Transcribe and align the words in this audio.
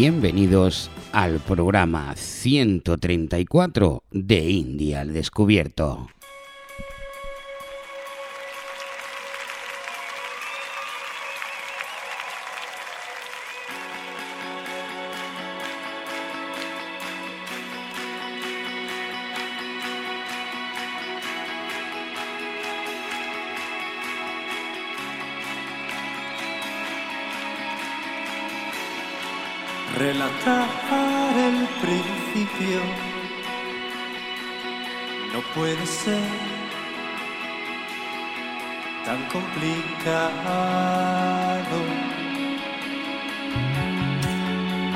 Bienvenidos 0.00 0.92
al 1.10 1.40
programa 1.40 2.14
134 2.14 4.04
de 4.12 4.48
India 4.48 5.00
al 5.00 5.12
Descubierto. 5.12 6.06
tan 39.04 39.20
complicado. 39.32 40.28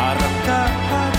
Arrancar 0.09 1.10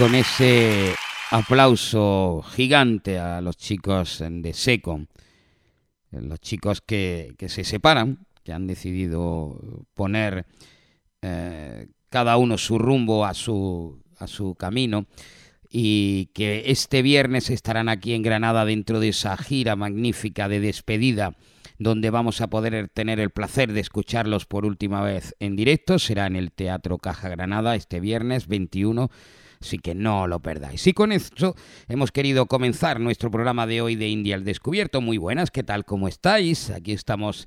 con 0.00 0.14
ese 0.14 0.94
aplauso 1.30 2.42
gigante 2.54 3.18
a 3.18 3.42
los 3.42 3.58
chicos 3.58 4.24
de 4.26 4.54
Seco, 4.54 5.04
los 6.10 6.40
chicos 6.40 6.80
que, 6.80 7.34
se 7.48 7.64
separan, 7.64 8.26
que 8.42 8.54
han 8.54 8.66
decidido 8.66 9.60
poner 9.92 10.46
eh, 11.20 11.88
cada 12.08 12.38
uno 12.38 12.56
su 12.56 12.78
rumbo 12.78 13.26
a 13.26 13.34
su, 13.34 14.02
a 14.18 14.26
su 14.26 14.54
camino 14.54 15.04
y 15.68 16.30
que 16.32 16.62
este 16.68 17.02
viernes 17.02 17.50
estarán 17.50 17.90
aquí 17.90 18.14
en 18.14 18.22
Granada 18.22 18.64
dentro 18.64 19.00
de 19.00 19.08
esa 19.08 19.36
gira 19.36 19.76
magnífica 19.76 20.48
de 20.48 20.60
despedida 20.60 21.36
donde 21.78 22.08
vamos 22.08 22.40
a 22.40 22.48
poder 22.48 22.88
tener 22.88 23.20
el 23.20 23.28
placer 23.28 23.74
de 23.74 23.80
escucharlos 23.80 24.46
por 24.46 24.64
última 24.64 25.02
vez 25.02 25.36
en 25.40 25.56
directo. 25.56 25.98
Será 25.98 26.26
en 26.26 26.36
el 26.36 26.52
Teatro 26.52 26.96
Caja 26.96 27.28
Granada 27.28 27.74
este 27.74 28.00
viernes 28.00 28.48
21 28.48 29.10
así 29.60 29.78
que 29.78 29.94
no 29.94 30.26
lo 30.26 30.40
perdáis. 30.40 30.86
Y 30.86 30.92
con 30.92 31.12
esto 31.12 31.54
hemos 31.88 32.12
querido 32.12 32.46
comenzar 32.46 32.98
nuestro 32.98 33.30
programa 33.30 33.66
de 33.66 33.82
hoy 33.82 33.94
de 33.94 34.08
India 34.08 34.34
al 34.34 34.44
Descubierto. 34.44 35.00
Muy 35.00 35.18
buenas, 35.18 35.50
¿qué 35.50 35.62
tal? 35.62 35.84
¿Cómo 35.84 36.08
estáis? 36.08 36.70
Aquí 36.70 36.92
estamos 36.92 37.46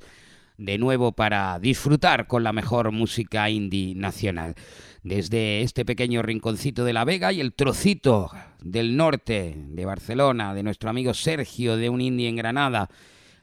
de 0.57 0.77
nuevo 0.77 1.13
para 1.13 1.57
disfrutar 1.59 2.27
con 2.27 2.43
la 2.43 2.53
mejor 2.53 2.91
música 2.91 3.49
indie 3.49 3.95
nacional. 3.95 4.53
Desde 5.01 5.63
este 5.63 5.85
pequeño 5.85 6.21
rinconcito 6.21 6.85
de 6.85 6.93
La 6.93 7.03
Vega 7.03 7.33
y 7.33 7.41
el 7.41 7.53
trocito 7.53 8.29
del 8.61 8.95
norte 8.95 9.55
de 9.57 9.85
Barcelona, 9.85 10.53
de 10.53 10.63
nuestro 10.63 10.91
amigo 10.91 11.15
Sergio 11.15 11.77
de 11.77 11.89
un 11.89 11.99
indie 11.99 12.29
en 12.29 12.35
Granada, 12.35 12.89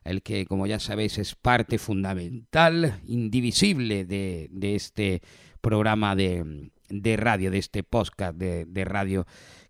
el 0.04 0.22
que, 0.22 0.46
como 0.46 0.66
ya 0.66 0.78
sabéis, 0.78 1.18
es 1.18 1.34
parte 1.34 1.76
fundamental, 1.76 3.00
indivisible 3.06 4.04
de, 4.04 4.48
de 4.50 4.76
este 4.76 5.22
programa 5.60 6.16
de, 6.16 6.70
de 6.90 7.16
radio, 7.16 7.50
de 7.50 7.58
este 7.58 7.82
podcast 7.82 8.36
de, 8.36 8.84
radio 8.84 9.26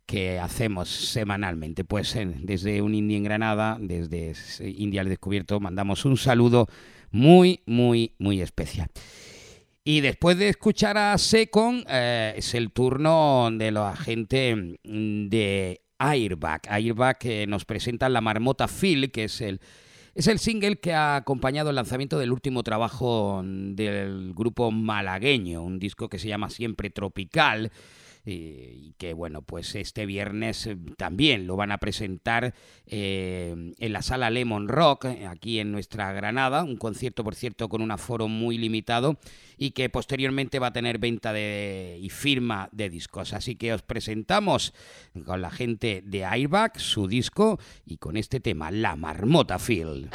que 0.06 0.38
hacemos 0.40 0.88
semanalmente. 0.88 1.84
Pues 1.84 2.16
desde 2.38 2.82
un 2.82 2.94
Indie 2.94 3.18
en 3.18 3.24
Granada, 3.24 3.78
desde 3.80 4.34
India 4.60 5.02
al 5.02 5.08
Descubierto, 5.08 5.60
mandamos 5.60 6.04
un 6.04 6.16
saludo 6.16 6.66
muy, 7.10 7.60
muy, 7.66 8.14
muy 8.18 8.40
especial. 8.40 8.88
Y 9.84 10.00
después 10.00 10.36
de 10.36 10.48
escuchar 10.48 10.98
a 10.98 11.16
Secon, 11.16 11.84
eh, 11.88 12.34
es 12.36 12.54
el 12.54 12.70
turno 12.70 13.48
de 13.52 13.70
la 13.70 13.96
gente 13.96 14.78
de 14.82 15.80
Airbag. 15.98 16.62
Airbag 16.68 17.18
que 17.18 17.46
nos 17.46 17.64
presenta 17.64 18.08
la 18.08 18.20
marmota 18.20 18.68
Phil, 18.68 19.10
que 19.10 19.24
es 19.24 19.40
el 19.40 19.60
es 20.20 20.26
el 20.26 20.38
single 20.38 20.76
que 20.76 20.92
ha 20.92 21.16
acompañado 21.16 21.70
el 21.70 21.76
lanzamiento 21.76 22.18
del 22.18 22.30
último 22.30 22.62
trabajo 22.62 23.40
del 23.42 24.34
grupo 24.34 24.70
malagueño, 24.70 25.62
un 25.62 25.78
disco 25.78 26.10
que 26.10 26.18
se 26.18 26.28
llama 26.28 26.50
Siempre 26.50 26.90
Tropical 26.90 27.72
y 28.30 28.94
que 28.98 29.12
bueno, 29.12 29.42
pues 29.42 29.74
este 29.74 30.06
viernes 30.06 30.66
eh, 30.66 30.76
también 30.96 31.46
lo 31.46 31.56
van 31.56 31.72
a 31.72 31.78
presentar 31.78 32.54
eh, 32.86 33.72
en 33.78 33.92
la 33.92 34.02
sala 34.02 34.30
Lemon 34.30 34.68
Rock, 34.68 35.06
eh, 35.06 35.26
aquí 35.26 35.58
en 35.58 35.72
nuestra 35.72 36.12
Granada, 36.12 36.62
un 36.62 36.76
concierto 36.76 37.24
por 37.24 37.34
cierto 37.34 37.68
con 37.68 37.82
un 37.82 37.90
aforo 37.90 38.28
muy 38.28 38.58
limitado 38.58 39.18
y 39.56 39.72
que 39.72 39.88
posteriormente 39.88 40.58
va 40.58 40.68
a 40.68 40.72
tener 40.72 40.98
venta 40.98 41.32
de, 41.32 41.98
y 42.00 42.10
firma 42.10 42.68
de 42.72 42.88
discos. 42.90 43.32
Así 43.32 43.56
que 43.56 43.72
os 43.72 43.82
presentamos 43.82 44.74
con 45.24 45.42
la 45.42 45.50
gente 45.50 46.02
de 46.04 46.24
Airbag 46.24 46.78
su 46.78 47.06
disco 47.06 47.58
y 47.84 47.96
con 47.98 48.16
este 48.16 48.40
tema, 48.40 48.70
La 48.70 48.96
Marmota 48.96 49.58
Field. 49.58 50.10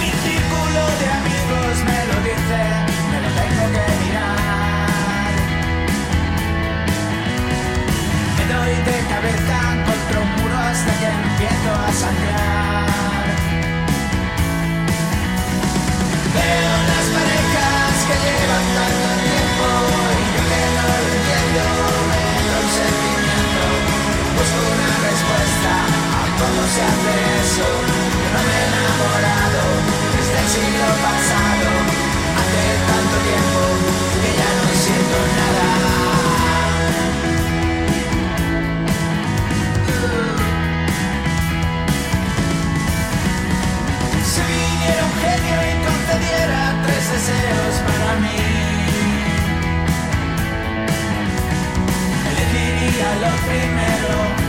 Mi 0.00 0.10
círculo 0.10 0.82
de 1.00 1.06
amigos 1.20 1.74
me 1.86 1.98
lo 2.10 2.16
dice, 2.28 2.60
me 3.10 3.18
lo 3.22 3.28
tengo 3.38 3.64
que 3.74 3.84
mirar. 4.02 5.34
Me 8.36 8.44
doy 8.52 8.74
de 8.88 8.96
cabeza 9.08 9.58
contra 9.86 10.16
un 10.20 10.30
muro 10.42 10.56
hasta 10.58 10.92
que 10.98 11.06
empiezo 11.06 11.70
a 11.72 11.92
sangrar. 11.92 13.26
Veo 16.34 16.93
cómo 26.44 26.62
se 26.74 26.80
hace 26.90 27.12
eso. 27.40 27.66
Yo 28.20 28.28
no 28.34 28.40
me 28.46 28.54
he 28.54 28.64
enamorado 28.70 29.62
desde 30.14 30.36
el 30.42 30.48
siglo 30.54 30.88
pasado. 31.06 31.68
Hace 32.38 32.62
tanto 32.90 33.16
tiempo 33.28 33.60
que 34.20 34.30
ya 34.40 34.50
no 34.58 34.66
siento 34.84 35.18
nada. 35.40 35.68
Si 44.30 44.40
viniera 44.52 45.02
un 45.08 45.14
genio 45.24 45.58
y 45.70 45.74
concediera 45.88 46.60
tres 46.84 47.04
deseos 47.14 47.74
para 47.88 48.10
mí, 48.22 48.40
elegiría 52.30 53.10
lo 53.22 53.32
primero 53.48 54.43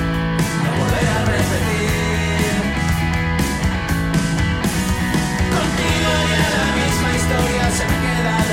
repetir. 1.26 2.54
Continuaría 5.58 6.48
la 6.58 6.68
misma 6.80 7.10
historia, 7.18 7.64
se 7.78 7.86
me 7.86 8.30
ha 8.30 8.45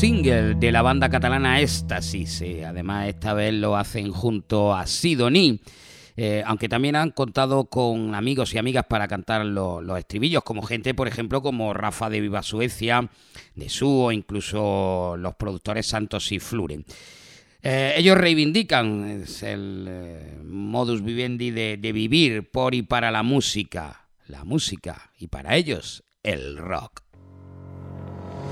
single 0.00 0.54
de 0.54 0.72
la 0.72 0.80
banda 0.80 1.10
catalana 1.10 1.60
Éxtasis. 1.60 2.40
Eh, 2.40 2.64
además, 2.64 3.08
esta 3.08 3.34
vez 3.34 3.52
lo 3.52 3.76
hacen 3.76 4.12
junto 4.12 4.74
a 4.74 4.86
Sidoní. 4.86 5.60
Eh, 6.16 6.42
aunque 6.46 6.70
también 6.70 6.96
han 6.96 7.10
contado 7.10 7.66
con 7.66 8.14
amigos 8.14 8.54
y 8.54 8.58
amigas 8.58 8.86
para 8.88 9.06
cantar 9.08 9.44
los 9.44 9.98
estribillos, 9.98 10.42
como 10.42 10.62
gente, 10.62 10.94
por 10.94 11.06
ejemplo, 11.06 11.42
como 11.42 11.74
Rafa 11.74 12.08
de 12.08 12.22
Viva 12.22 12.42
Suecia, 12.42 13.10
de 13.54 13.68
Su 13.68 13.90
o 14.04 14.10
incluso 14.10 15.16
los 15.18 15.34
productores 15.34 15.86
Santos 15.86 16.32
y 16.32 16.38
Fluren. 16.38 16.86
Eh, 17.62 17.92
ellos 17.98 18.16
reivindican 18.16 19.22
el 19.42 19.90
modus 20.44 21.04
vivendi 21.04 21.50
de, 21.50 21.76
de 21.76 21.92
vivir 21.92 22.50
por 22.50 22.74
y 22.74 22.80
para 22.80 23.10
la 23.10 23.22
música, 23.22 24.08
la 24.28 24.44
música, 24.44 25.10
y 25.18 25.26
para 25.26 25.56
ellos 25.56 26.04
el 26.22 26.56
rock. 26.56 27.02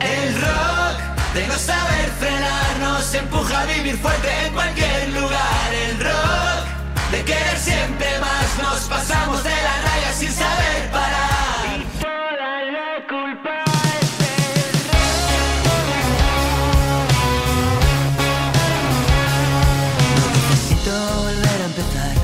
El 0.00 0.35
rock 0.43 0.88
de 1.35 1.47
no 1.47 1.54
saber 1.58 2.11
frenar 2.18 2.78
nos 2.80 3.14
empuja 3.14 3.61
a 3.61 3.66
vivir 3.66 3.99
fuerte 3.99 4.28
en 4.47 4.52
cualquier 4.52 5.08
lugar. 5.11 5.75
El 5.75 5.99
rock 5.99 6.64
de 7.11 7.25
querer 7.25 7.58
siempre 7.58 8.06
más 8.20 8.58
nos 8.62 8.80
pasamos 8.88 9.42
de 9.44 9.50
la 9.50 9.82
raya 9.82 10.12
sin 10.12 10.32
saber 10.32 10.90
parar. 10.90 11.76
Y 11.76 11.85
toda 12.00 12.62
la 12.76 13.06
culpa 13.08 13.64
es 14.00 14.11
del 14.18 14.73
rock. 14.88 15.08
No 20.16 20.25
necesito 20.35 20.92
volver 21.25 21.61
a 21.61 21.66
empezar, 21.66 22.16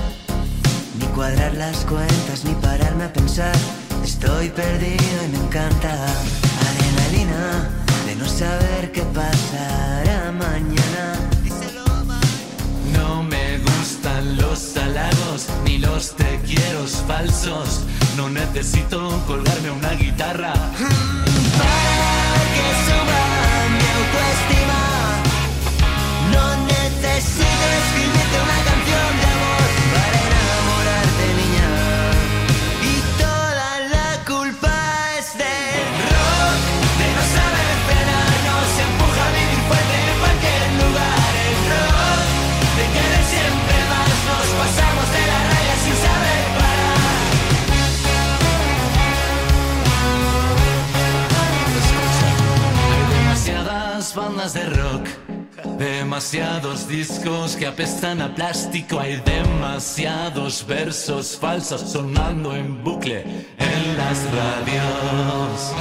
ni 0.99 1.07
cuadrar 1.15 1.55
las 1.55 1.85
cuentas, 1.85 2.45
ni 2.45 2.55
pararme 2.55 3.05
a 3.05 3.13
pensar. 3.13 3.57
Estoy 4.03 4.51
perdido 4.51 5.25
y 5.25 5.29
me 5.29 5.39
encanta 5.39 5.93
adrenalina 6.69 7.74
de 8.15 8.21
no 8.21 8.29
saber 8.29 8.93
qué 8.93 9.03
pasará 9.03 10.33
mañana. 10.33 11.15
No 12.93 13.23
me 13.23 13.59
gustan 13.59 14.37
los 14.37 14.77
halagos 14.77 15.49
ni 15.65 15.79
los 15.79 16.15
te 16.17 16.41
quiero 16.47 16.87
falsos. 17.09 17.81
No 18.17 18.29
necesito 18.31 18.99
colgarme 19.27 19.71
una 19.71 19.93
guitarra. 19.93 20.53
Para 21.61 22.41
que 22.55 22.67
suba 22.87 23.23
mi 23.75 23.87
autoestima, 23.99 24.83
no 26.33 26.45
necesito 26.67 27.67
escribirte 27.81 28.14
bandas 54.45 54.55
de 54.55 54.65
rock. 54.67 55.09
Demasiados 55.79 56.87
discos 56.89 57.57
que 57.57 57.67
apestan 57.67 58.21
a 58.21 58.35
plástico, 58.35 59.01
hay 59.01 59.17
demasiados 59.25 60.67
versos 60.67 61.39
falsos 61.39 61.81
sonando 61.81 62.55
en 62.55 62.83
bucle 62.85 63.23
en 63.59 63.97
las 63.97 64.19
radios. 64.33 65.73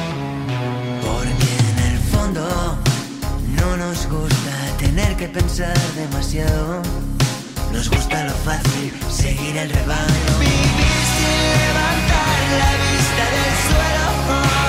Porque 1.01 1.51
en 1.71 1.91
el 1.91 1.99
fondo 1.99 2.77
no 3.59 3.77
nos 3.77 4.07
gusta 4.07 4.55
tener 4.79 5.15
que 5.17 5.27
pensar 5.27 5.77
demasiado. 5.95 6.81
Nos 7.71 7.89
gusta 7.89 8.23
lo 8.23 8.33
fácil, 8.45 8.93
seguir 9.09 9.57
el 9.57 9.69
rebaño. 9.69 10.31
Vivir 10.39 11.03
sin 11.15 11.39
levantar 11.65 12.39
la 12.59 12.71
vista 12.83 13.23
del 13.35 13.53
suelo. 13.67 14.62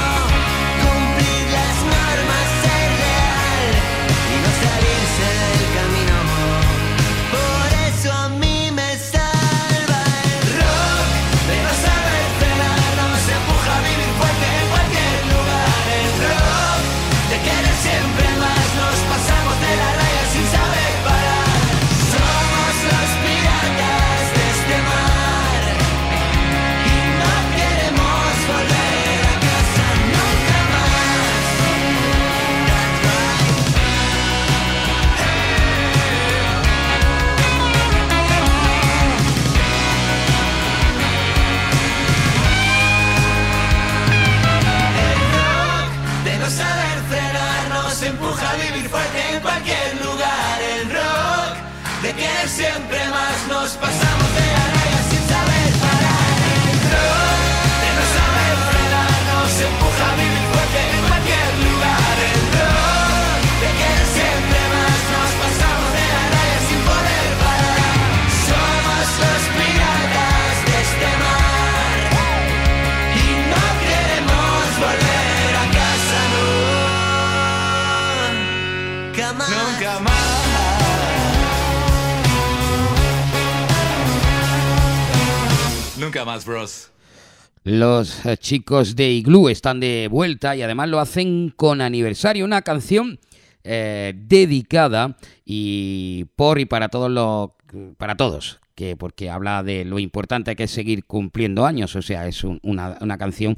Los 88.05 88.27
eh, 88.27 88.37
chicos 88.37 88.97
de 88.97 89.11
Igloo 89.13 89.49
están 89.49 89.81
de 89.81 90.09
vuelta 90.11 90.55
y 90.55 90.61
además 90.61 90.91
lo 90.91 91.01
hacen 91.01 91.51
con 91.57 91.81
aniversario, 91.81 92.45
una 92.45 92.61
canción 92.61 93.19
eh, 93.63 94.13
dedicada 94.15 95.17
y 95.47 96.27
por 96.37 96.61
y 96.61 96.67
para 96.67 96.91
todos 96.91 97.11
los 97.11 97.53
para 97.97 98.15
todos, 98.15 98.61
que 98.75 98.95
porque 98.95 99.31
habla 99.31 99.63
de 99.63 99.87
lo 99.87 99.99
importante 99.99 100.55
que 100.55 100.65
es 100.65 100.71
seguir 100.71 101.07
cumpliendo 101.07 101.65
años, 101.65 101.97
o 101.97 102.03
sea, 102.03 102.29
es 102.29 102.45
un- 102.45 102.61
una, 102.63 102.99
una 103.01 103.17
canción 103.17 103.57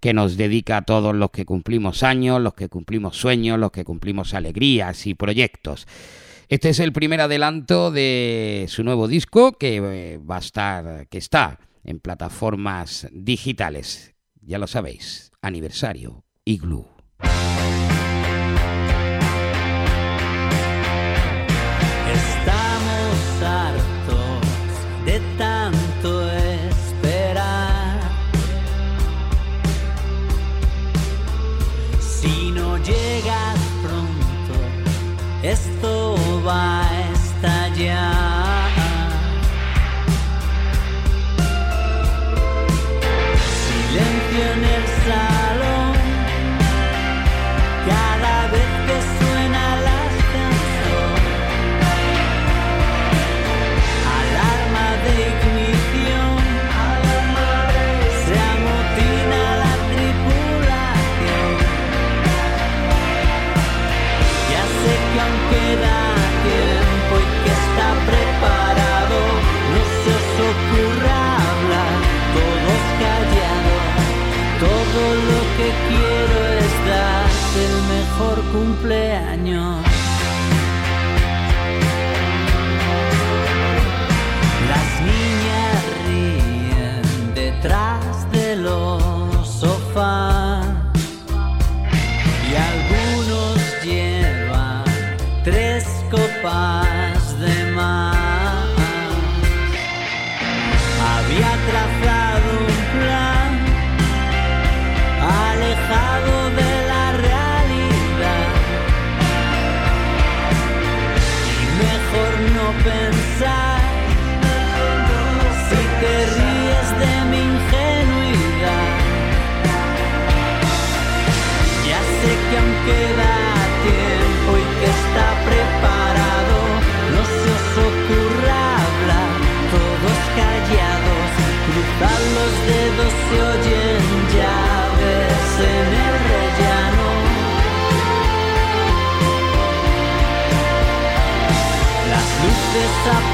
que 0.00 0.12
nos 0.12 0.36
dedica 0.36 0.78
a 0.78 0.82
todos 0.82 1.14
los 1.14 1.30
que 1.30 1.44
cumplimos 1.44 2.02
años, 2.02 2.40
los 2.40 2.54
que 2.54 2.68
cumplimos 2.68 3.16
sueños, 3.16 3.60
los 3.60 3.70
que 3.70 3.84
cumplimos 3.84 4.34
alegrías 4.34 5.06
y 5.06 5.14
proyectos. 5.14 5.86
Este 6.48 6.70
es 6.70 6.80
el 6.80 6.92
primer 6.92 7.20
adelanto 7.20 7.92
de 7.92 8.66
su 8.68 8.82
nuevo 8.82 9.06
disco 9.06 9.52
que 9.52 9.76
eh, 9.76 10.18
va 10.18 10.36
a 10.36 10.40
estar, 10.40 11.06
que 11.08 11.18
está 11.18 11.60
en 11.84 12.00
plataformas 12.00 13.06
digitales. 13.12 14.14
Ya 14.40 14.58
lo 14.58 14.66
sabéis, 14.66 15.30
aniversario 15.42 16.24
Igloo. 16.44 16.88
Estamos 22.12 23.42
hartos 23.42 24.46
de 25.06 25.20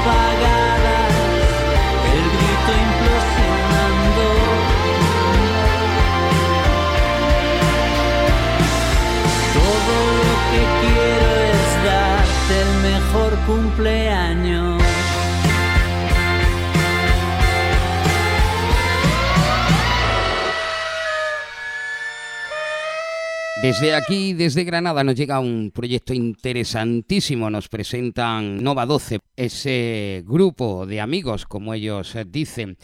apagadas, 0.01 1.13
el 2.13 2.25
grito 2.35 2.71
implosionando. 2.87 4.25
Todo 9.57 9.95
lo 10.25 10.35
que 10.49 10.61
quiero 10.81 11.27
es 11.51 11.69
darte 11.85 12.53
el 12.65 12.71
mejor 12.91 13.31
cumpleaños. 13.45 14.40
Desde 23.61 23.93
aquí, 23.93 24.33
desde 24.33 24.63
Granada, 24.63 25.03
nos 25.03 25.13
llega 25.13 25.39
un 25.39 25.69
proyecto 25.71 26.15
interesantísimo. 26.15 27.47
Nos 27.51 27.69
presentan 27.69 28.63
Nova 28.63 28.87
12, 28.87 29.19
ese 29.35 30.23
grupo 30.25 30.87
de 30.87 30.99
amigos, 30.99 31.45
como 31.45 31.75
ellos 31.75 32.17
dicen, 32.25 32.79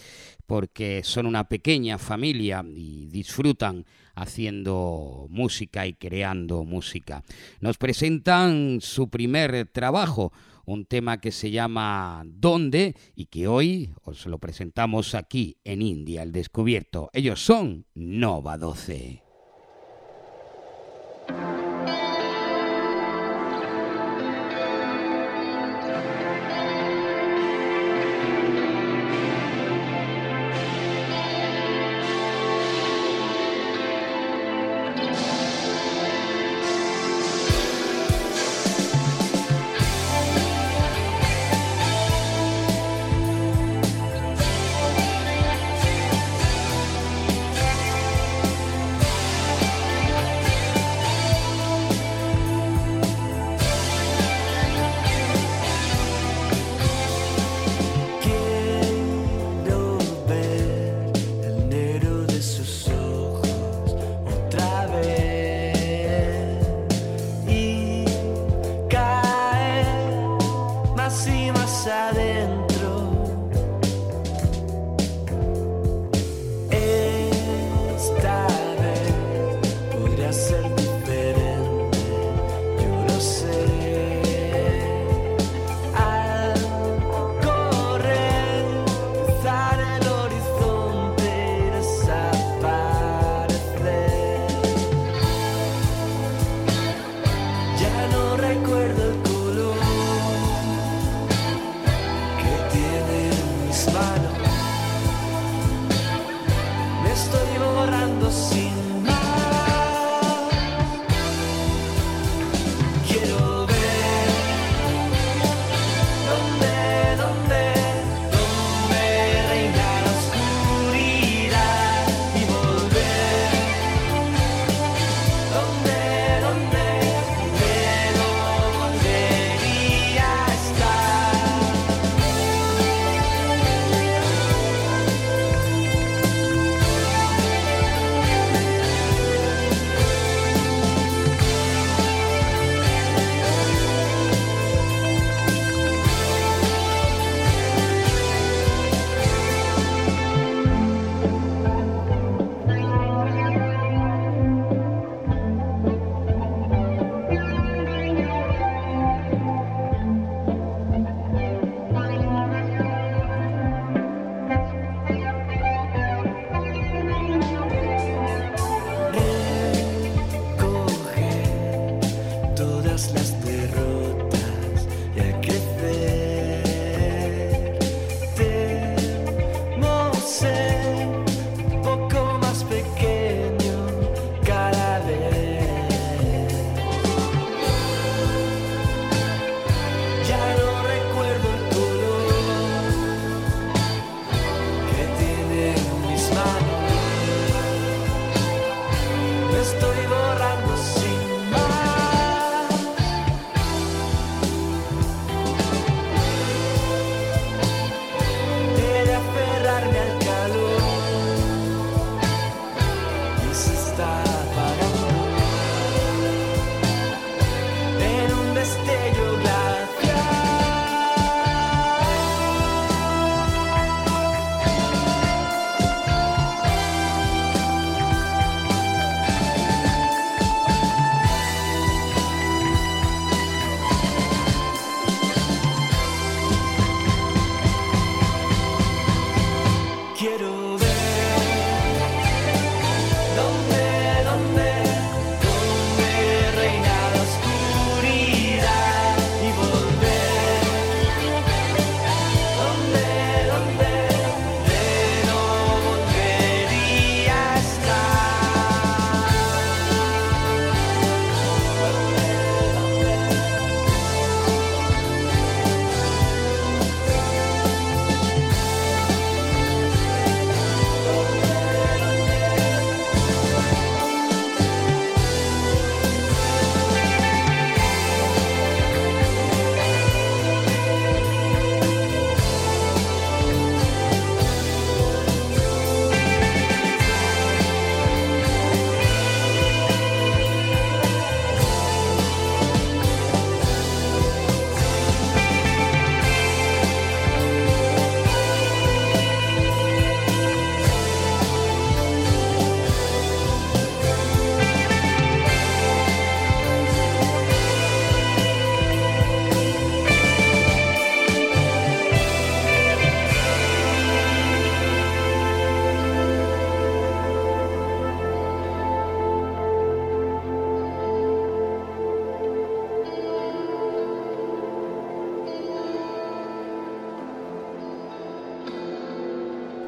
porque 0.46 1.02
son 1.04 1.26
una 1.26 1.50
pequeña 1.50 1.98
familia 1.98 2.64
y 2.64 3.08
disfrutan 3.08 3.86
haciendo 4.14 5.26
música 5.32 5.88
y 5.88 5.96
creando 5.96 6.64
música. 6.64 7.24
Nos 7.60 7.80
presentan 7.80 8.78
su 8.80 9.10
primer 9.10 9.70
trabajo, 9.74 10.32
un 10.66 10.86
tema 10.86 11.20
que 11.20 11.32
se 11.32 11.50
llama 11.50 12.22
¿Dónde? 12.28 12.96
y 13.16 13.26
que 13.26 13.48
hoy 13.48 13.96
os 14.04 14.28
lo 14.28 14.38
presentamos 14.38 15.16
aquí 15.16 15.58
en 15.64 15.82
India, 15.82 16.22
el 16.22 16.32
descubierto. 16.32 17.10
Ellos 17.14 17.44
son 17.44 17.88
Nova 17.96 18.60
12. 18.60 19.27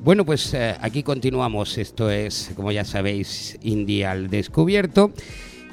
Bueno, 0.03 0.25
pues 0.25 0.51
eh, 0.55 0.75
aquí 0.81 1.03
continuamos. 1.03 1.77
Esto 1.77 2.09
es, 2.09 2.53
como 2.55 2.71
ya 2.71 2.83
sabéis, 2.83 3.59
India 3.61 4.09
al 4.09 4.31
descubierto. 4.31 5.11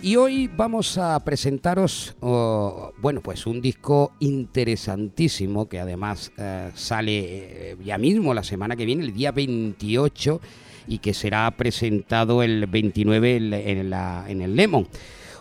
Y 0.03 0.17
hoy 0.17 0.51
vamos 0.55 0.99
a 0.99 1.19
presentaros, 1.25 2.15
bueno, 2.21 3.23
pues 3.23 3.47
un 3.47 3.63
disco 3.63 4.13
interesantísimo 4.21 5.67
que 5.67 5.81
además 5.81 6.31
eh, 6.37 6.71
sale 6.75 7.71
eh, 7.71 7.77
ya 7.83 7.97
mismo 7.97 8.35
la 8.35 8.43
semana 8.43 8.77
que 8.77 8.85
viene, 8.85 9.03
el 9.05 9.15
día 9.15 9.33
28, 9.33 10.43
y 10.89 10.99
que 10.99 11.15
será 11.15 11.51
presentado 11.53 12.43
el 12.43 12.67
29 12.67 13.37
en, 13.37 14.43
el 14.43 14.57
Lemon. 14.57 14.89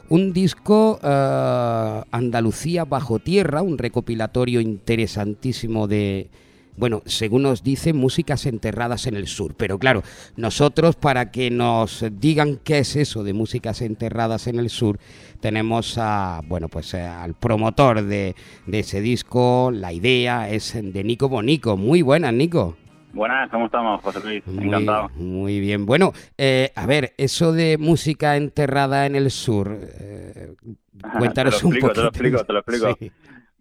Un 0.08 0.32
disco 0.32 0.97
Andalucía 1.04 2.86
bajo 2.86 3.19
tierra, 3.19 3.62
un 3.62 3.78
recopilatorio 3.78 4.62
interesantísimo 4.62 5.89
de, 5.89 6.30
bueno, 6.78 7.02
según 7.06 7.44
nos 7.44 7.63
dice, 7.63 7.92
músicas 7.94 8.46
enterradas 8.46 9.08
en 9.08 9.16
el 9.16 9.28
sur. 9.28 9.56
Pero 9.56 9.78
claro, 9.80 10.04
nosotros 10.36 10.96
para 10.96 11.32
que 11.32 11.50
nos 11.50 12.06
digan 12.12 12.60
qué 12.63 12.80
es 12.80 12.96
eso 12.96 13.24
de 13.24 13.34
músicas 13.34 13.82
enterradas 13.82 14.48
en 14.48 14.60
el 14.60 14.70
sur, 14.70 15.00
tenemos 15.42 15.98
a, 15.98 16.42
bueno, 16.48 16.70
pues 16.70 16.94
eh, 16.94 17.02
al 17.02 17.34
promotor 17.34 18.04
de, 18.04 18.36
de 18.66 18.80
ese 18.80 19.02
disco, 19.02 19.72
la 19.74 19.92
idea 19.92 20.50
es 20.50 20.74
de 20.82 21.04
Nico 21.04 21.28
Bonico. 21.30 21.78
Muy 21.78 22.02
buenas, 22.02 22.34
Nico. 22.34 22.78
Buenas, 23.13 23.50
¿cómo 23.50 23.66
estamos, 23.66 24.00
José 24.02 24.20
Luis? 24.24 24.46
Muy, 24.46 24.66
Encantado. 24.68 25.10
muy 25.16 25.60
bien. 25.60 25.86
Bueno, 25.88 26.13
eh, 26.38 26.72
a 26.76 26.86
ver, 26.86 27.13
eso 27.18 27.52
de 27.52 27.78
música 27.80 28.38
enterrada 28.38 29.08
en 29.08 29.16
el 29.16 29.32
sur, 29.32 29.76
eh, 29.82 30.54
cuéntanos 31.18 31.58
te 31.62 31.63
lo 31.63 31.68
un 31.70 31.74
explico, 31.76 31.88
poquito. 31.88 31.94
te 31.94 32.02
lo 32.02 32.10
explico, 32.10 32.46
te 32.46 32.54
lo 32.54 32.60
explico. 32.60 32.98
Sí. 33.00 33.12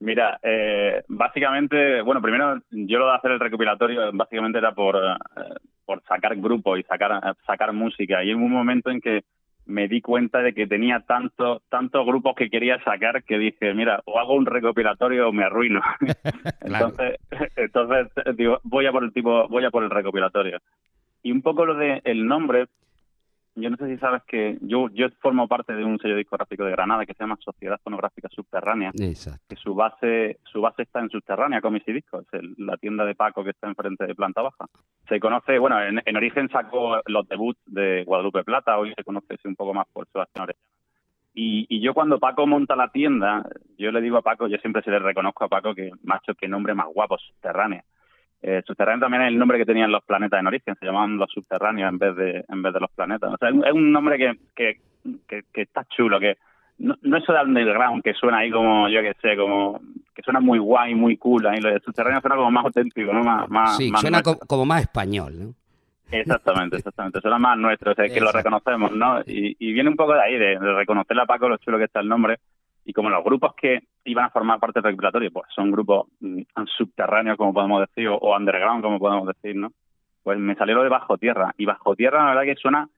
Mira, 0.00 0.38
eh, 0.42 1.02
básicamente, 1.08 2.02
bueno, 2.02 2.20
primero 2.20 2.60
yo 2.70 2.98
lo 2.98 3.06
de 3.06 3.14
hacer 3.14 3.30
el 3.30 3.40
recopilatorio 3.40 4.12
básicamente 4.12 4.58
era 4.58 4.72
por, 4.72 4.96
eh, 4.96 5.54
por 5.84 6.02
sacar 6.02 6.36
grupos 6.36 6.78
y 6.78 6.82
sacar, 6.82 7.36
sacar 7.46 7.72
música. 7.72 8.22
Y 8.22 8.30
en 8.30 8.42
un 8.42 8.50
momento 8.50 8.90
en 8.90 9.00
que 9.00 9.24
me 9.66 9.88
di 9.88 10.00
cuenta 10.00 10.40
de 10.40 10.54
que 10.54 10.66
tenía 10.66 11.00
tantos 11.00 11.62
tantos 11.68 12.06
grupos 12.06 12.36
que 12.36 12.48
quería 12.48 12.82
sacar 12.84 13.24
que 13.24 13.38
dije, 13.38 13.74
mira, 13.74 14.00
o 14.04 14.18
hago 14.18 14.34
un 14.34 14.46
recopilatorio 14.46 15.28
o 15.28 15.32
me 15.32 15.44
arruino. 15.44 15.80
Claro. 16.60 16.86
entonces, 16.88 17.18
entonces 17.56 18.36
digo, 18.36 18.60
voy 18.64 18.86
a 18.86 18.92
por 18.92 19.04
el 19.04 19.12
tipo, 19.12 19.48
voy 19.48 19.64
a 19.64 19.70
por 19.70 19.84
el 19.84 19.90
recopilatorio. 19.90 20.58
Y 21.22 21.32
un 21.32 21.42
poco 21.42 21.64
lo 21.64 21.74
de 21.74 22.00
el 22.04 22.26
nombre, 22.26 22.66
yo 23.56 23.70
no 23.70 23.76
sé 23.76 23.86
si 23.88 23.96
sabes 23.98 24.22
que 24.24 24.58
yo 24.60 24.88
yo 24.92 25.08
formo 25.20 25.48
parte 25.48 25.72
de 25.74 25.84
un 25.84 25.98
sello 25.98 26.14
discográfico 26.16 26.64
de 26.64 26.70
Granada 26.70 27.04
que 27.06 27.14
se 27.14 27.24
llama 27.24 27.36
Sociedad 27.40 27.80
Fonográfica 27.82 28.28
Subterránea 28.30 28.90
Exacto. 29.00 29.40
que 29.48 29.56
su 29.56 29.74
base 29.74 30.38
su 30.44 30.60
base 30.60 30.82
está 30.82 31.00
en 31.00 31.08
Subterránea 31.10 31.60
Comics 31.60 31.88
y 31.88 31.92
Discos, 31.94 32.26
el- 32.32 32.54
la 32.58 32.76
tienda 32.76 33.04
de 33.04 33.14
Paco 33.14 33.42
que 33.42 33.50
está 33.50 33.66
enfrente 33.66 34.06
de 34.06 34.14
planta 34.14 34.42
baja. 34.42 34.66
Se 35.08 35.18
conoce, 35.18 35.58
bueno, 35.58 35.82
en, 35.82 36.00
en 36.04 36.16
origen 36.16 36.48
sacó 36.50 37.00
los 37.06 37.26
debuts 37.28 37.60
de 37.66 38.04
Guadalupe 38.04 38.44
Plata, 38.44 38.78
hoy 38.78 38.92
se 38.96 39.02
conoce 39.04 39.36
un 39.44 39.56
poco 39.56 39.74
más 39.74 39.86
por 39.92 40.06
Sebastián 40.08 40.44
Orellana. 40.44 40.62
Y, 41.38 41.66
y 41.68 41.80
yo 41.82 41.92
cuando 41.92 42.18
Paco 42.18 42.46
monta 42.46 42.74
la 42.76 42.88
tienda, 42.88 43.44
yo 43.76 43.90
le 43.92 44.00
digo 44.00 44.16
a 44.16 44.22
Paco, 44.22 44.46
yo 44.48 44.56
siempre 44.58 44.82
se 44.82 44.90
le 44.90 44.98
reconozco 44.98 45.44
a 45.44 45.48
Paco 45.48 45.74
que, 45.74 45.90
macho, 46.02 46.34
qué 46.34 46.48
nombre 46.48 46.72
más 46.74 46.86
guapo, 46.94 47.18
Subterránea. 47.18 47.84
Eh, 48.42 48.62
subterráneo 48.66 49.00
también 49.00 49.22
es 49.22 49.28
el 49.28 49.38
nombre 49.38 49.58
que 49.58 49.64
tenían 49.64 49.90
los 49.90 50.04
planetas 50.04 50.38
en 50.40 50.46
origen, 50.46 50.74
se 50.78 50.86
llamaban 50.86 51.16
los 51.16 51.30
subterráneos 51.32 51.90
en 51.90 51.98
vez 51.98 52.16
de 52.16 52.44
en 52.48 52.62
vez 52.62 52.72
de 52.74 52.80
los 52.80 52.90
planetas. 52.90 53.32
O 53.32 53.36
sea, 53.38 53.48
es 53.48 53.72
un- 53.72 53.90
nombre 53.92 54.18
que, 54.18 54.32
que, 54.54 54.80
que, 55.26 55.42
que 55.52 55.62
está 55.62 55.84
chulo, 55.84 56.20
que 56.20 56.36
no, 56.78 56.94
no 57.02 57.16
eso 57.16 57.32
de 57.32 57.40
underground 57.42 58.02
que 58.02 58.12
suena 58.12 58.38
ahí 58.38 58.50
como, 58.50 58.88
yo 58.88 59.00
que 59.00 59.14
sé, 59.22 59.36
como 59.36 59.80
que 60.14 60.22
suena 60.22 60.40
muy 60.40 60.58
guay, 60.58 60.94
muy 60.94 61.16
cool. 61.16 61.46
Ahí 61.46 61.60
lo 61.60 61.70
de 61.70 61.80
subterráneo 61.80 62.20
suena 62.20 62.36
como 62.36 62.50
más 62.50 62.64
auténtico, 62.66 63.12
¿no? 63.12 63.22
Más, 63.24 63.48
más, 63.48 63.76
Sí, 63.78 63.90
más 63.90 64.00
suena 64.02 64.18
nuestro. 64.18 64.38
co- 64.38 64.46
como 64.46 64.66
más 64.66 64.82
español, 64.82 65.32
¿no? 65.38 65.54
Exactamente, 66.10 66.76
exactamente. 66.76 67.20
Suena 67.20 67.38
más 67.38 67.58
nuestro, 67.58 67.92
o 67.92 67.94
sea, 67.94 68.08
que 68.08 68.20
lo 68.20 68.30
reconocemos, 68.32 68.92
¿no? 68.92 69.20
Y, 69.26 69.56
y 69.58 69.72
viene 69.72 69.88
un 69.90 69.96
poco 69.96 70.12
de 70.14 70.22
ahí, 70.22 70.38
de, 70.38 70.58
de 70.58 70.74
reconocerle 70.74 71.22
a 71.22 71.26
Paco 71.26 71.48
lo 71.48 71.56
chulo 71.56 71.78
que 71.78 71.84
está 71.84 72.00
el 72.00 72.08
nombre. 72.08 72.38
Y 72.84 72.92
como 72.92 73.10
los 73.10 73.24
grupos 73.24 73.54
que 73.56 73.80
iban 74.06 74.24
a 74.24 74.30
formar 74.30 74.58
parte 74.58 74.80
del 74.80 74.90
recopilatorio, 74.90 75.30
pues 75.30 75.46
son 75.54 75.70
grupos 75.70 76.06
mm, 76.20 76.42
subterráneos, 76.76 77.36
como 77.36 77.52
podemos 77.52 77.80
decir, 77.80 78.08
o, 78.08 78.16
o 78.16 78.36
underground, 78.36 78.82
como 78.82 78.98
podemos 78.98 79.26
decir, 79.26 79.56
¿no? 79.56 79.72
Pues 80.22 80.38
me 80.38 80.54
salió 80.56 80.74
lo 80.76 80.82
de 80.82 80.88
Bajo 80.88 81.18
Tierra. 81.18 81.54
Y 81.56 81.66
Bajo 81.66 81.94
Tierra, 81.94 82.24
la 82.24 82.34
verdad 82.34 82.54
que 82.54 82.60
suena 82.60 82.88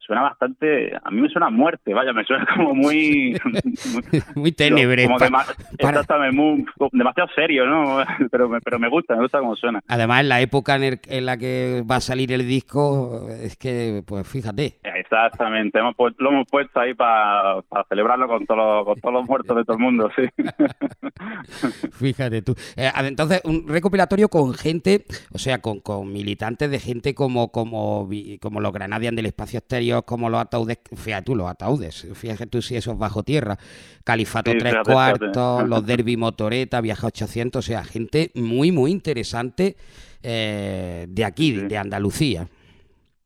suena 0.00 0.22
bastante... 0.22 0.92
A 1.04 1.10
mí 1.10 1.20
me 1.20 1.28
suena 1.28 1.46
a 1.46 1.50
muerte, 1.50 1.92
vaya, 1.94 2.12
me 2.12 2.24
suena 2.24 2.46
como 2.54 2.74
muy... 2.74 3.36
muy- 3.44 4.22
Muy 4.34 4.52
tenebre. 4.52 5.04
como 5.04 5.18
dema- 5.18 5.44
para- 5.78 6.32
muy- 6.32 6.64
demasiado 6.92 7.28
serio, 7.34 7.66
¿no? 7.66 7.98
Pero 8.30 8.48
me, 8.48 8.60
pero 8.60 8.78
me 8.78 8.88
gusta, 8.88 9.14
me 9.16 9.22
gusta 9.22 9.38
cómo 9.40 9.56
suena. 9.56 9.80
Además, 9.88 10.20
en 10.20 10.28
la 10.28 10.40
época 10.40 10.76
en, 10.76 10.82
el- 10.84 11.00
en 11.08 11.26
la 11.26 11.36
que 11.36 11.82
va 11.90 11.96
a 11.96 12.00
salir 12.00 12.32
el 12.32 12.46
disco, 12.46 13.28
es 13.30 13.56
que, 13.56 14.02
pues 14.06 14.26
fíjate. 14.26 14.78
Exactamente, 14.82 15.78
hemos 15.78 15.94
lo 16.18 16.30
hemos 16.30 16.46
puesto 16.48 16.80
ahí 16.80 16.94
para 16.94 17.62
celebrarlo 17.88 18.28
con 18.28 18.46
todos 18.46 18.58
los, 18.58 18.84
con 18.86 19.00
todos 19.00 19.14
los 19.14 19.26
muertos 19.26 19.56
de 19.56 19.64
todo 19.64 19.76
el 19.76 19.82
mundo, 19.82 20.10
sí. 20.16 20.22
Fíjate 21.92 22.42
tú. 22.42 22.54
Eh, 22.76 22.90
entonces, 23.04 23.40
un 23.44 23.66
recopilatorio 23.68 24.28
con 24.28 24.54
gente, 24.54 25.04
o 25.32 25.38
sea, 25.38 25.58
con, 25.60 25.80
con 25.80 26.12
militantes 26.12 26.70
de 26.70 26.78
gente 26.78 27.14
como, 27.14 27.50
como, 27.50 28.08
como 28.40 28.60
los 28.60 28.72
Granadian 28.72 29.16
del 29.16 29.26
espacio 29.26 29.58
exterior, 29.58 29.89
como 30.02 30.28
los 30.30 30.40
ataúdes, 30.40 30.78
fíjate 30.96 31.24
tú, 31.24 31.34
los 31.36 31.48
ataúdes, 31.48 32.06
fíjate 32.14 32.46
tú 32.46 32.62
si 32.62 32.76
eso 32.76 32.92
es 32.92 32.98
bajo 32.98 33.22
tierra, 33.22 33.56
Califato 34.04 34.50
Sí, 34.52 34.58
tres 34.58 34.72
fíjate, 34.72 34.92
cuartos, 34.92 35.30
fíjate. 35.58 35.68
los 35.68 35.86
Derby 35.86 36.16
Motoreta, 36.16 36.80
Viaja 36.80 37.06
800, 37.06 37.58
o 37.58 37.62
sea, 37.66 37.84
gente 37.84 38.30
muy, 38.34 38.72
muy 38.72 38.90
interesante 38.90 39.76
eh, 40.22 41.06
de 41.08 41.24
aquí, 41.24 41.54
Sí. 41.56 41.66
de 41.66 41.78
Andalucía. 41.78 42.46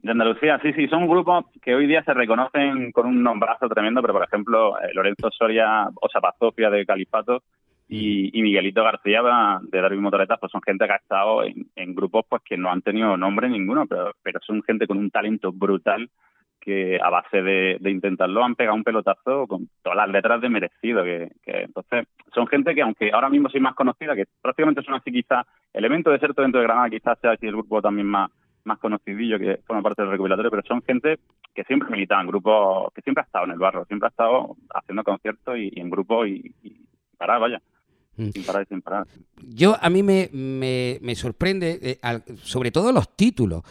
De 0.02 0.10
Andalucía, 0.10 0.58
sí, 0.62 0.72
sí, 0.74 0.86
son 0.88 1.08
grupos 1.08 1.46
que 1.62 1.74
hoy 1.74 1.86
día 1.86 2.04
se 2.04 2.12
reconocen 2.12 2.92
con 2.92 3.06
un 3.06 3.22
nombrazo 3.22 3.68
tremendo, 3.68 4.02
pero 4.02 4.12
por 4.12 4.24
ejemplo, 4.24 4.78
eh, 4.78 4.90
Lorenzo 4.92 5.30
Soria, 5.30 5.88
o 5.94 6.08
Zapazofia 6.12 6.68
de 6.68 6.84
Califato 6.84 7.42
y, 7.88 8.38
y 8.38 8.42
Miguelito 8.42 8.82
García 8.84 9.22
de 9.62 9.80
Darby 9.80 9.96
Motoretas, 9.98 10.38
pues 10.38 10.52
son 10.52 10.60
gente 10.62 10.86
que 10.86 10.92
ha 10.92 10.96
estado 10.96 11.42
en, 11.42 11.66
en 11.74 11.94
grupos 11.94 12.24
pues 12.28 12.42
que 12.44 12.56
no 12.58 12.70
han 12.70 12.82
tenido 12.82 13.16
nombre 13.16 13.48
ninguno, 13.48 13.86
pero, 13.86 14.12
pero 14.22 14.40
son 14.46 14.62
gente 14.62 14.86
con 14.86 14.98
un 14.98 15.10
talento 15.10 15.52
brutal 15.52 16.10
que 16.64 16.98
a 17.02 17.10
base 17.10 17.42
de, 17.42 17.76
de 17.78 17.90
intentarlo 17.90 18.42
han 18.42 18.54
pegado 18.54 18.76
un 18.76 18.84
pelotazo 18.84 19.46
con 19.46 19.68
todas 19.82 19.96
las 19.96 20.08
letras 20.08 20.40
de 20.40 20.48
merecido. 20.48 21.04
Que, 21.04 21.30
que 21.44 21.62
entonces 21.62 22.06
son 22.34 22.46
gente 22.46 22.74
que 22.74 22.82
aunque 22.82 23.10
ahora 23.12 23.28
mismo 23.28 23.48
soy 23.50 23.60
más 23.60 23.74
conocida, 23.74 24.14
que 24.16 24.24
prácticamente 24.40 24.82
son 24.82 24.94
así 24.94 25.12
quizás, 25.12 25.46
Elemento 25.72 26.08
de 26.10 26.14
Desierto 26.14 26.40
dentro 26.42 26.60
de 26.60 26.66
Granada 26.66 26.88
quizás 26.90 27.18
sea 27.20 27.32
así 27.32 27.46
el 27.46 27.52
grupo 27.52 27.82
también 27.82 28.06
más 28.06 28.30
más 28.64 28.78
conocidillo 28.78 29.38
que 29.38 29.58
forma 29.66 29.82
parte 29.82 30.00
del 30.00 30.10
recopilatorio, 30.12 30.50
pero 30.50 30.62
son 30.66 30.80
gente 30.80 31.18
que 31.54 31.64
siempre 31.64 31.90
militaban, 31.90 32.26
grupos 32.26 32.90
que 32.94 33.02
siempre 33.02 33.20
ha 33.20 33.26
estado 33.26 33.44
en 33.44 33.50
el 33.50 33.58
barro, 33.58 33.84
siempre 33.84 34.06
ha 34.06 34.08
estado 34.08 34.56
haciendo 34.74 35.04
conciertos 35.04 35.58
y, 35.58 35.70
y 35.74 35.80
en 35.80 35.90
grupo 35.90 36.24
y, 36.24 36.50
y 36.62 36.76
parar, 37.18 37.40
vaya, 37.40 37.60
Mm. 38.16 38.28
sin 38.28 38.44
parar 38.46 38.62
y 38.62 38.66
sin 38.66 38.80
parar. 38.80 39.04
Yo 39.42 39.74
a 39.78 39.90
mí 39.90 40.04
me, 40.04 40.28
me, 40.32 40.98
me 41.02 41.16
sorprende, 41.16 41.80
eh, 41.82 41.98
al- 42.00 42.22
sobre 42.36 42.70
todo 42.70 42.92
los 42.92 43.16
títulos, 43.16 43.62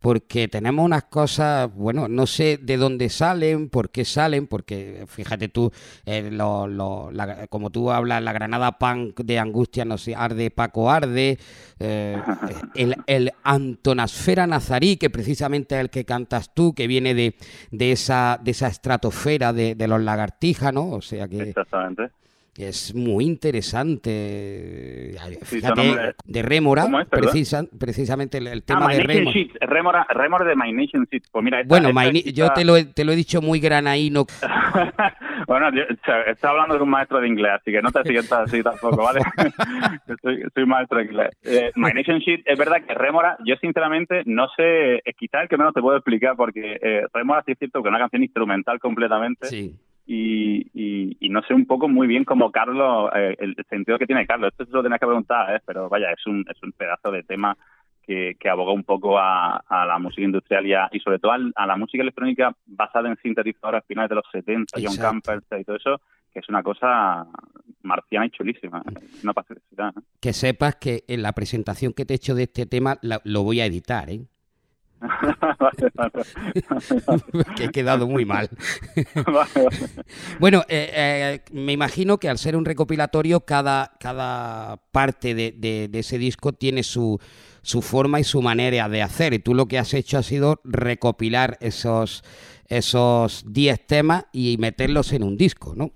porque 0.00 0.48
tenemos 0.48 0.84
unas 0.84 1.04
cosas, 1.04 1.70
bueno, 1.74 2.08
no 2.08 2.26
sé 2.26 2.58
de 2.60 2.76
dónde 2.78 3.10
salen, 3.10 3.68
por 3.68 3.90
qué 3.90 4.04
salen, 4.06 4.46
porque 4.46 5.04
fíjate 5.06 5.48
tú, 5.48 5.70
eh, 6.06 6.30
lo- 6.32 6.66
lo- 6.66 7.10
la- 7.12 7.46
como 7.48 7.70
tú 7.70 7.90
hablas, 7.90 8.22
la 8.22 8.32
Granada 8.32 8.78
Punk 8.78 9.20
de 9.20 9.38
Angustia, 9.38 9.84
no 9.84 9.98
sé, 9.98 10.14
Arde 10.16 10.50
Paco 10.50 10.90
Arde, 10.90 11.38
eh, 11.78 12.16
el, 12.74 12.96
el 13.06 13.32
Antonasfera 13.44 14.46
Nazarí, 14.46 14.96
que 14.96 15.10
precisamente 15.10 15.74
es 15.74 15.80
el 15.82 15.90
que 15.90 16.04
cantas 16.06 16.54
tú, 16.54 16.74
que 16.74 16.86
viene 16.86 17.12
de, 17.14 17.34
de, 17.70 17.92
esa, 17.92 18.40
de 18.42 18.52
esa 18.52 18.68
estratosfera 18.68 19.52
de, 19.52 19.74
de 19.74 19.86
los 19.88 20.00
lagartijas, 20.00 20.72
¿no? 20.72 20.90
O 20.90 21.02
sea 21.02 21.28
que... 21.28 21.42
Exactamente. 21.42 22.10
Es 22.58 22.94
muy 22.94 23.24
interesante. 23.24 25.12
Sí, 25.44 25.56
Fíjate, 25.60 26.14
de 26.24 26.42
Rémora, 26.42 26.82
¿Cómo 26.82 27.00
es, 27.00 27.08
perdón? 27.08 27.30
precisa- 27.30 27.64
precisamente 27.78 28.38
el, 28.38 28.48
el 28.48 28.58
Ah, 28.58 28.62
tema 28.66 28.88
My 28.88 28.96
de 28.96 29.02
Rémora. 29.04 29.36
Rémora, 29.60 30.06
Rémora 30.10 30.44
de 30.46 30.56
My 30.56 30.72
Nation 30.72 31.06
Shit. 31.10 31.24
Pues 31.30 31.44
mira, 31.44 31.60
esta- 31.60 31.68
Bueno, 31.68 31.88
esta 31.88 32.12
Ni- 32.12 32.22
quizá- 32.22 32.34
yo 32.34 32.52
te 32.52 32.64
lo, 32.64 32.76
he, 32.76 32.84
te 32.84 33.04
lo 33.04 33.12
he 33.12 33.16
dicho 33.16 33.40
muy 33.40 33.60
granaíno. 33.60 34.26
bueno, 35.46 35.70
yo, 35.72 35.82
estoy 36.26 36.50
hablando 36.50 36.74
con 36.74 36.82
un 36.82 36.90
maestro 36.90 37.20
de 37.20 37.28
inglés, 37.28 37.52
así 37.60 37.70
que 37.70 37.80
no 37.82 37.90
te 37.90 38.02
sientas 38.02 38.40
así 38.40 38.62
tampoco, 38.62 38.96
¿vale? 39.04 39.20
Soy, 40.22 40.42
soy 40.54 40.66
maestro 40.66 40.98
de 40.98 41.04
inglés. 41.04 41.30
Eh, 41.42 41.70
My 41.76 41.92
Nation 41.94 42.18
Shit, 42.18 42.42
es 42.46 42.58
verdad 42.58 42.82
que 42.86 42.94
Rémora, 42.94 43.36
yo 43.46 43.54
sinceramente 43.60 44.22
no 44.26 44.48
sé, 44.56 44.96
es 44.96 45.16
quizá 45.16 45.42
el 45.42 45.48
que 45.48 45.56
menos 45.56 45.72
te 45.72 45.80
puedo 45.80 45.96
explicar, 45.96 46.36
porque 46.36 46.78
eh, 46.82 47.02
Rémora 47.14 47.42
sí 47.46 47.52
es 47.52 47.58
cierto 47.58 47.82
que 47.82 47.88
es 47.88 47.90
una 47.90 47.98
canción 48.00 48.22
instrumental 48.22 48.78
completamente. 48.80 49.46
Sí. 49.46 49.76
Y, 50.12 50.66
y, 50.74 51.16
y 51.20 51.28
no 51.28 51.40
sé 51.44 51.54
un 51.54 51.66
poco 51.66 51.88
muy 51.88 52.08
bien 52.08 52.24
cómo 52.24 52.50
Carlos, 52.50 53.10
eh, 53.14 53.36
el 53.38 53.54
sentido 53.68 53.96
que 53.98 54.06
tiene 54.06 54.26
Carlos. 54.26 54.50
Esto 54.50 54.64
se 54.64 54.72
lo 54.72 54.82
tenías 54.82 54.98
que 54.98 55.06
preguntar, 55.06 55.54
¿eh? 55.54 55.60
pero 55.64 55.88
vaya, 55.88 56.10
es 56.10 56.26
un, 56.26 56.44
es 56.50 56.60
un 56.64 56.72
pedazo 56.72 57.12
de 57.12 57.22
tema 57.22 57.56
que, 58.02 58.36
que 58.40 58.48
aboga 58.48 58.72
un 58.72 58.82
poco 58.82 59.18
a, 59.18 59.58
a 59.68 59.86
la 59.86 59.98
música 60.00 60.22
industrial 60.22 60.66
y, 60.66 60.74
a- 60.74 60.88
y 60.90 60.98
sobre 60.98 61.20
todo 61.20 61.30
al- 61.30 61.52
a, 61.54 61.64
la 61.66 61.76
música 61.76 62.02
electrónica 62.02 62.52
basada 62.66 63.08
en 63.08 63.16
sintetizadores 63.22 63.84
finales 63.86 64.08
de 64.08 64.16
los 64.16 64.24
70, 64.32 64.78
John. 64.82 64.96
Campbell 65.22 65.60
y 65.60 65.64
todo 65.64 65.76
eso, 65.76 66.00
que 66.32 66.40
es 66.40 66.48
una 66.48 66.62
cosa 66.64 67.26
marciana 67.82 68.26
y 68.26 68.30
chulísima. 68.30 68.82
Una 69.22 69.32
preciosidad. 69.32 69.90
¿eh? 69.96 70.00
Que 70.20 70.32
sepas 70.32 70.74
que 70.76 71.04
en 71.06 71.22
la 71.22 71.32
presentación 71.34 71.92
que 71.92 72.04
te 72.04 72.14
he 72.14 72.16
hecho 72.16 72.34
de 72.34 72.44
este 72.44 72.66
tema 72.66 72.96
la- 73.02 73.20
lo 73.24 73.44
voy 73.44 73.60
a 73.60 73.66
editar, 73.66 74.10
¿eh? 74.10 74.22
Que 77.56 77.64
he 77.64 77.68
quedado 77.70 78.06
muy 78.06 78.24
mal. 78.24 78.48
Bueno, 80.38 80.62
eh, 80.68 80.90
eh, 80.94 81.40
me 81.52 81.72
imagino 81.72 82.18
que 82.18 82.28
al 82.28 82.38
ser 82.38 82.56
un 82.56 82.64
recopilatorio, 82.64 83.40
cada, 83.40 83.92
cada 84.00 84.76
parte 84.92 85.34
de, 85.34 85.52
de- 85.52 85.88
de 85.88 85.98
ese 85.98 86.18
disco 86.18 86.52
tiene 86.52 86.82
su, 86.82 87.18
su 87.62 87.82
forma 87.82 88.20
y 88.20 88.24
su 88.24 88.42
manera 88.42 88.88
de 88.88 89.02
hacer. 89.02 89.34
Y 89.34 89.38
tú 89.38 89.54
lo 89.54 89.66
que 89.66 89.78
has 89.78 89.94
hecho 89.94 90.18
ha 90.18 90.22
sido 90.22 90.60
recopilar 90.64 91.58
esos 91.60 92.22
esos 92.68 93.42
10 93.52 93.84
temas 93.88 94.26
y 94.32 94.56
meterlos 94.58 95.12
en 95.12 95.24
un 95.24 95.36
disco, 95.36 95.74
¿no? 95.74 95.90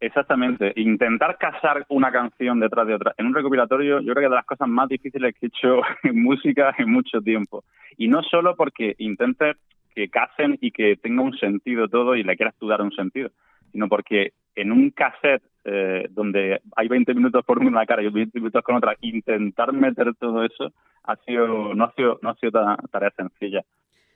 Exactamente. 0.00 0.72
Intentar 0.76 1.36
casar 1.36 1.84
una 1.90 2.10
canción 2.10 2.58
detrás 2.58 2.86
de 2.86 2.94
otra 2.94 3.14
en 3.18 3.26
un 3.26 3.34
recopilatorio, 3.34 4.00
yo 4.00 4.12
creo 4.12 4.22
que 4.22 4.24
es 4.24 4.30
de 4.30 4.36
las 4.36 4.46
cosas 4.46 4.66
más 4.66 4.88
difíciles 4.88 5.34
que 5.34 5.46
he 5.46 5.48
hecho 5.48 5.82
en 6.02 6.22
música 6.22 6.74
en 6.78 6.90
mucho 6.90 7.20
tiempo. 7.20 7.64
Y 7.98 8.08
no 8.08 8.22
solo 8.22 8.56
porque 8.56 8.94
intentes 8.98 9.56
que 9.94 10.08
casen 10.08 10.56
y 10.60 10.70
que 10.70 10.96
tenga 10.96 11.22
un 11.22 11.36
sentido 11.36 11.88
todo 11.88 12.16
y 12.16 12.22
le 12.22 12.36
quieras 12.36 12.54
tú 12.58 12.66
dar 12.66 12.80
un 12.80 12.92
sentido, 12.92 13.30
sino 13.72 13.88
porque 13.88 14.32
en 14.54 14.72
un 14.72 14.90
cassette 14.90 15.42
eh, 15.64 16.06
donde 16.10 16.60
hay 16.76 16.88
20 16.88 17.12
minutos 17.12 17.44
por 17.44 17.58
una 17.58 17.84
cara 17.84 18.02
y 18.02 18.08
20 18.08 18.38
minutos 18.38 18.62
con 18.62 18.76
otra, 18.76 18.94
intentar 19.02 19.72
meter 19.74 20.14
todo 20.14 20.42
eso 20.44 20.72
ha 21.04 21.16
sido 21.16 21.74
no 21.74 21.84
ha 21.84 21.92
sido 21.92 22.18
no 22.22 22.30
ha 22.30 22.34
sido 22.36 22.52
tarea 22.90 23.10
sencilla. 23.10 23.62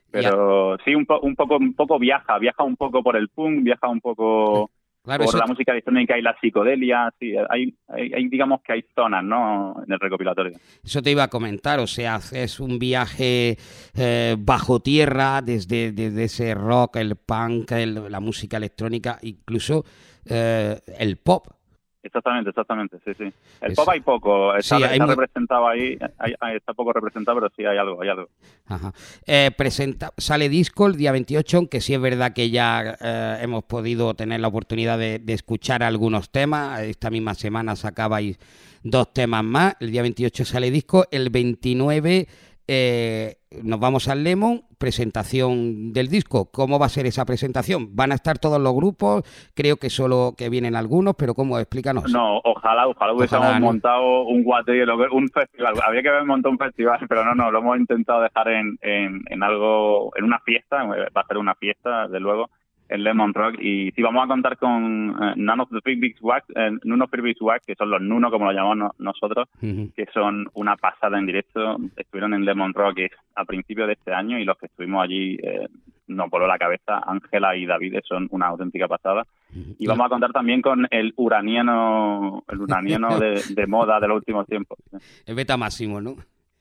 Pero 0.09 0.77
sí 0.83 0.95
un, 0.95 1.05
un 1.21 1.35
poco 1.35 1.57
un 1.57 1.75
poco 1.75 1.99
viaja, 1.99 2.39
viaja 2.39 2.63
un 2.63 2.77
poco 2.77 3.03
por 3.03 3.17
el 3.17 3.29
punk, 3.29 3.63
viaja 3.63 3.87
un 3.87 3.99
poco 3.99 4.71
por 5.05 5.37
la 5.37 5.45
música 5.47 5.71
electrónica 5.71 6.17
y 6.17 6.21
la 6.21 6.35
psicodelia, 6.39 7.13
sí, 7.19 7.33
hay, 7.49 7.73
hay, 7.87 8.27
digamos 8.27 8.61
que 8.61 8.73
hay 8.73 8.85
zonas, 8.95 9.23
¿no? 9.23 9.75
En 9.85 9.93
el 9.93 9.99
recopilatorio. 9.99 10.57
Eso 10.83 11.01
te 11.01 11.11
iba 11.11 11.23
a 11.23 11.27
comentar, 11.29 11.79
o 11.79 11.87
sea, 11.87 12.15
haces 12.15 12.59
un 12.59 12.79
viaje 12.79 13.57
eh, 13.95 14.35
bajo 14.39 14.79
tierra 14.79 15.41
desde, 15.41 15.91
desde, 15.91 16.23
ese 16.23 16.53
rock, 16.55 16.97
el 16.97 17.15
punk, 17.15 17.71
la 17.71 18.19
música 18.19 18.57
electrónica, 18.57 19.19
incluso 19.21 19.85
eh, 20.25 20.79
el 20.97 21.17
pop. 21.17 21.54
Exactamente, 22.05 22.51
exactamente, 22.51 22.97
sí, 23.03 23.13
sí. 23.17 23.33
El 23.61 23.73
pop 23.73 23.89
hay 23.89 23.99
poco, 23.99 24.55
está, 24.55 24.77
representado 24.77 25.67
ahí, 25.67 25.97
está 26.53 26.75
poco 26.75 26.93
representado, 26.93 27.39
pero 27.39 27.51
sí 27.55 27.65
hay 27.65 27.79
algo, 27.79 27.99
hay 27.99 28.09
algo. 28.09 28.29
Ajá. 28.67 28.93
Eh, 29.25 29.49
presenta, 29.57 30.11
sale 30.15 30.47
disco 30.47 30.85
el 30.85 30.97
día 30.97 31.11
28, 31.11 31.57
aunque 31.57 31.81
sí 31.81 31.95
es 31.95 31.99
verdad 31.99 32.33
que 32.33 32.51
ya 32.51 32.95
eh, 33.01 33.39
hemos 33.41 33.63
podido 33.63 34.13
tener 34.13 34.39
la 34.39 34.49
oportunidad 34.49 34.99
de, 34.99 35.17
de, 35.17 35.33
escuchar 35.33 35.81
algunos 35.81 36.29
temas. 36.29 36.81
Esta 36.81 37.09
misma 37.09 37.33
semana 37.33 37.75
sacabais 37.75 38.37
dos 38.83 39.11
temas 39.11 39.43
más. 39.43 39.75
El 39.79 39.89
día 39.89 40.03
28 40.03 40.45
sale 40.45 40.69
disco, 40.69 41.05
el 41.09 41.31
29 41.31 42.27
eh, 42.67 43.37
nos 43.63 43.79
vamos 43.79 44.07
al 44.07 44.23
Lemon, 44.23 44.63
presentación 44.77 45.93
del 45.93 46.07
disco. 46.07 46.49
¿Cómo 46.51 46.79
va 46.79 46.87
a 46.87 46.89
ser 46.89 47.05
esa 47.05 47.25
presentación? 47.25 47.95
¿Van 47.95 48.11
a 48.11 48.15
estar 48.15 48.37
todos 48.39 48.59
los 48.59 48.73
grupos? 48.73 49.23
Creo 49.53 49.77
que 49.77 49.89
solo 49.89 50.33
que 50.37 50.49
vienen 50.49 50.75
algunos, 50.75 51.15
pero 51.17 51.33
¿cómo? 51.33 51.59
Explícanos. 51.59 52.11
No, 52.11 52.39
ojalá, 52.43 52.87
ojalá 52.87 53.13
hubiésemos 53.13 53.59
montado 53.59 54.23
un 54.23 54.43
guaterio, 54.43 54.85
un 55.11 55.29
festival. 55.29 55.73
Había 55.85 56.01
que 56.01 56.09
haber 56.09 56.25
montado 56.25 56.51
un 56.51 56.59
festival, 56.59 56.99
pero 57.07 57.23
no, 57.25 57.35
no, 57.35 57.51
lo 57.51 57.59
hemos 57.59 57.77
intentado 57.77 58.21
dejar 58.21 58.47
en, 58.49 58.77
en, 58.81 59.21
en 59.29 59.43
algo, 59.43 60.11
en 60.15 60.25
una 60.25 60.39
fiesta, 60.39 60.83
va 60.83 61.21
a 61.21 61.27
ser 61.27 61.37
una 61.37 61.55
fiesta, 61.55 62.07
de 62.07 62.19
luego 62.19 62.49
el 62.89 63.03
Lemon 63.03 63.33
Rock. 63.33 63.55
Y 63.59 63.91
si 63.91 64.01
vamos 64.01 64.23
a 64.23 64.27
contar 64.27 64.57
con 64.57 65.07
None 65.35 65.61
of 65.61 65.69
the 65.69 65.79
Big 65.83 65.99
Big 65.99 66.15
Wax, 66.21 66.45
eh, 66.55 66.71
Nuno 66.83 67.07
Big 67.11 67.37
Wax, 67.41 67.65
que 67.65 67.75
son 67.75 67.89
los 67.89 68.01
Nuno, 68.01 68.29
como 68.29 68.45
lo 68.45 68.51
llamamos 68.51 68.91
nosotros, 68.99 69.47
que 69.59 70.05
son 70.13 70.47
una 70.53 70.75
pasada 70.75 71.17
en 71.17 71.25
directo. 71.25 71.77
Estuvieron 71.95 72.33
en 72.33 72.45
Lemon 72.45 72.73
Rock 72.73 72.99
a 73.35 73.45
principios 73.45 73.87
de 73.87 73.93
este 73.93 74.13
año 74.13 74.39
y 74.39 74.45
los 74.45 74.57
que 74.57 74.67
estuvimos 74.67 75.03
allí 75.03 75.37
eh, 75.41 75.67
nos 76.07 76.29
voló 76.29 76.47
la 76.47 76.57
cabeza. 76.57 77.01
Ángela 77.05 77.55
y 77.55 77.65
David 77.65 77.99
son 78.03 78.27
una 78.31 78.47
auténtica 78.47 78.87
pasada. 78.87 79.25
Y 79.79 79.87
vamos 79.87 80.05
a 80.05 80.09
contar 80.09 80.31
también 80.31 80.61
con 80.61 80.85
el 80.91 81.13
uraniano, 81.15 82.43
el 82.47 82.61
uraniano 82.61 83.19
de, 83.19 83.41
de 83.49 83.67
moda 83.67 83.99
de 83.99 84.07
los 84.07 84.17
últimos 84.17 84.45
tiempos. 84.47 84.77
El 85.25 85.35
beta 85.35 85.57
máximo, 85.57 86.01
¿no? 86.01 86.15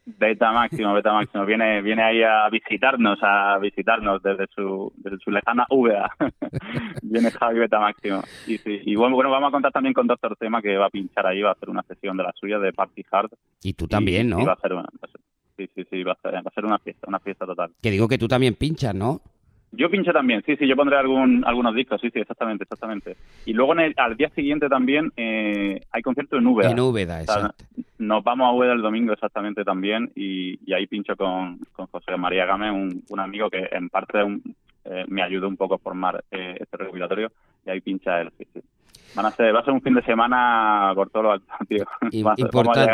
Beta 0.06 0.52
Máximo, 0.52 0.92
Beta 0.92 1.12
Máximo. 1.12 1.46
Viene, 1.46 1.80
viene 1.82 2.02
ahí 2.02 2.22
a 2.22 2.48
visitarnos, 2.50 3.18
a 3.22 3.58
visitarnos 3.58 4.22
desde 4.22 4.46
su, 4.54 4.92
desde 4.96 5.18
su 5.18 5.30
lejana 5.30 5.66
VA. 5.70 6.10
viene 7.02 7.30
Javi 7.30 7.58
Beta 7.58 7.80
Máximo. 7.80 8.22
Y, 8.46 8.58
sí, 8.58 8.80
y 8.84 8.96
bueno, 8.96 9.14
bueno, 9.16 9.30
vamos 9.30 9.48
a 9.48 9.52
contar 9.52 9.72
también 9.72 9.94
con 9.94 10.06
Doctor 10.06 10.36
Tema 10.36 10.60
que 10.60 10.76
va 10.76 10.86
a 10.86 10.90
pinchar 10.90 11.26
ahí, 11.26 11.42
va 11.42 11.50
a 11.50 11.52
hacer 11.52 11.70
una 11.70 11.82
sesión 11.82 12.16
de 12.16 12.22
la 12.22 12.32
suya 12.32 12.58
de 12.58 12.72
Party 12.72 13.04
Hard. 13.10 13.30
Y 13.62 13.72
tú 13.72 13.86
también, 13.88 14.28
¿no? 14.28 14.44
va 14.44 14.52
a 14.52 14.74
una, 14.74 14.88
sí, 15.56 15.68
sí, 15.74 15.84
sí, 15.90 16.02
va 16.02 16.12
a, 16.12 16.20
ser, 16.20 16.34
va 16.34 16.42
a 16.44 16.54
ser 16.54 16.64
una 16.64 16.78
fiesta, 16.78 17.06
una 17.08 17.20
fiesta 17.20 17.46
total. 17.46 17.70
Que 17.82 17.90
digo 17.90 18.08
que 18.08 18.18
tú 18.18 18.28
también 18.28 18.54
pinchas, 18.54 18.94
¿no? 18.94 19.20
Yo 19.76 19.90
pincho 19.90 20.12
también, 20.12 20.42
sí, 20.44 20.56
sí, 20.56 20.66
yo 20.66 20.76
pondré 20.76 20.96
algún, 20.96 21.44
algunos 21.46 21.74
discos, 21.74 22.00
sí, 22.00 22.10
sí, 22.12 22.20
exactamente, 22.20 22.64
exactamente. 22.64 23.16
Y 23.46 23.52
luego 23.52 23.72
en 23.72 23.80
el, 23.80 23.94
al 23.96 24.16
día 24.16 24.30
siguiente 24.30 24.68
también 24.68 25.12
eh, 25.16 25.80
hay 25.90 26.02
concierto 26.02 26.36
en 26.36 26.46
Úbeda. 26.46 26.70
En 26.70 26.80
Úbeda, 26.80 27.20
exacto. 27.20 27.64
nos 27.98 28.22
vamos 28.22 28.48
a 28.48 28.52
Úbeda 28.52 28.72
el 28.72 28.82
domingo 28.82 29.12
exactamente 29.12 29.64
también 29.64 30.12
y, 30.14 30.72
ahí 30.72 30.86
pincho 30.86 31.16
con, 31.16 31.58
con 31.72 31.86
José 31.86 32.16
María 32.16 32.46
Gámez, 32.46 32.72
un, 32.72 33.20
amigo 33.20 33.48
que 33.48 33.68
en 33.70 33.88
parte 33.88 34.18
eh, 34.84 35.04
me 35.08 35.22
ayudó 35.22 35.48
un 35.48 35.56
poco 35.56 35.74
a 35.74 35.78
formar 35.78 36.24
eh, 36.30 36.56
este 36.60 36.76
regulatorio 36.76 37.32
y 37.66 37.70
ahí 37.70 37.80
pincha 37.80 38.20
él, 38.20 38.30
sí, 38.38 38.46
sí. 38.52 38.60
Van 39.14 39.26
a 39.26 39.30
ser, 39.30 39.54
va 39.54 39.60
a 39.60 39.64
ser 39.64 39.72
un 39.72 39.80
fin 39.80 39.94
de 39.94 40.02
semana 40.02 40.92
por 40.94 41.08
todo 41.10 41.22
lo 41.22 41.32
alto, 41.32 41.46
tío. 41.68 41.84
Importante. 42.36 42.92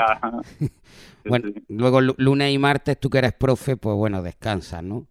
bueno, 1.24 1.48
luego 1.68 2.00
lunes 2.00 2.52
y 2.52 2.58
martes, 2.58 3.00
tú 3.00 3.08
que 3.08 3.18
eres 3.18 3.32
profe, 3.32 3.76
pues 3.76 3.96
bueno, 3.96 4.22
descansas, 4.22 4.82
¿no? 4.82 5.06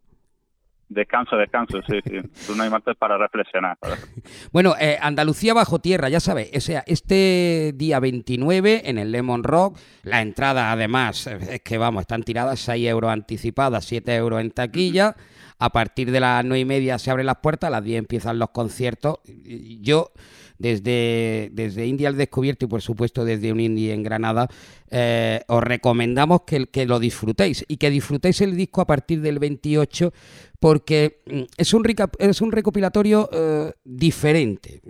Descanso, 0.89 1.37
descanso, 1.37 1.79
sí, 1.87 1.99
sí. 2.03 2.17
No 2.55 2.63
hay 2.63 2.69
martes 2.71 2.97
para 2.97 3.15
reflexionar. 3.15 3.77
bueno, 4.51 4.73
eh, 4.79 4.97
Andalucía 4.99 5.53
bajo 5.53 5.77
tierra, 5.77 6.09
ya 6.09 6.19
sabes, 6.19 6.49
este 6.51 7.73
día 7.75 7.99
29 7.99 8.81
en 8.85 8.97
el 8.97 9.11
Lemon 9.11 9.43
Rock, 9.43 9.77
la 10.01 10.21
entrada 10.21 10.71
además 10.71 11.27
es 11.27 11.61
que 11.61 11.77
vamos, 11.77 12.01
están 12.01 12.23
tiradas 12.23 12.59
6 12.61 12.87
euros 12.87 13.11
anticipadas, 13.11 13.85
7 13.85 14.15
euros 14.15 14.41
en 14.41 14.49
taquilla. 14.49 15.15
A 15.61 15.71
partir 15.71 16.09
de 16.09 16.21
las 16.21 16.43
9 16.43 16.59
y 16.59 16.65
media 16.65 16.97
se 16.97 17.11
abren 17.11 17.27
las 17.27 17.37
puertas, 17.37 17.67
a 17.67 17.71
las 17.71 17.83
10 17.83 17.99
empiezan 17.99 18.39
los 18.39 18.49
conciertos. 18.49 19.19
Yo 19.25 20.11
desde, 20.59 21.49
desde 21.53 21.87
India 21.87 22.09
al 22.09 22.17
Descubierto 22.17 22.65
y 22.65 22.67
por 22.67 22.81
supuesto 22.81 23.25
desde 23.25 23.51
un 23.51 23.59
indie 23.59 23.93
en 23.93 24.03
Granada, 24.03 24.47
eh, 24.91 25.41
os 25.47 25.63
recomendamos 25.63 26.41
que, 26.41 26.67
que, 26.67 26.85
lo 26.85 26.99
disfrutéis 26.99 27.65
y 27.67 27.77
que 27.77 27.89
disfrutéis 27.89 28.41
el 28.41 28.55
disco 28.55 28.81
a 28.81 28.87
partir 28.87 29.21
del 29.21 29.39
28 29.39 30.13
porque 30.59 31.21
mm, 31.25 31.41
es 31.57 31.73
un, 31.73 31.83
es 32.19 32.41
un 32.41 32.51
recopilatorio 32.51 33.29
eh, 33.31 33.71
diferente. 33.83 34.81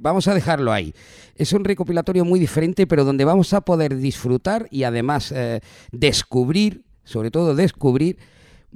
Vamos 0.00 0.26
a 0.28 0.34
dejarlo 0.34 0.72
ahí. 0.72 0.94
Es 1.36 1.52
un 1.52 1.64
recopilatorio 1.64 2.24
muy 2.24 2.40
diferente, 2.40 2.86
pero 2.86 3.04
donde 3.04 3.24
vamos 3.24 3.52
a 3.52 3.60
poder 3.60 3.96
disfrutar 3.96 4.66
y 4.70 4.82
además 4.84 5.32
eh, 5.32 5.60
descubrir, 5.92 6.84
sobre 7.04 7.30
todo 7.30 7.54
descubrir, 7.54 8.18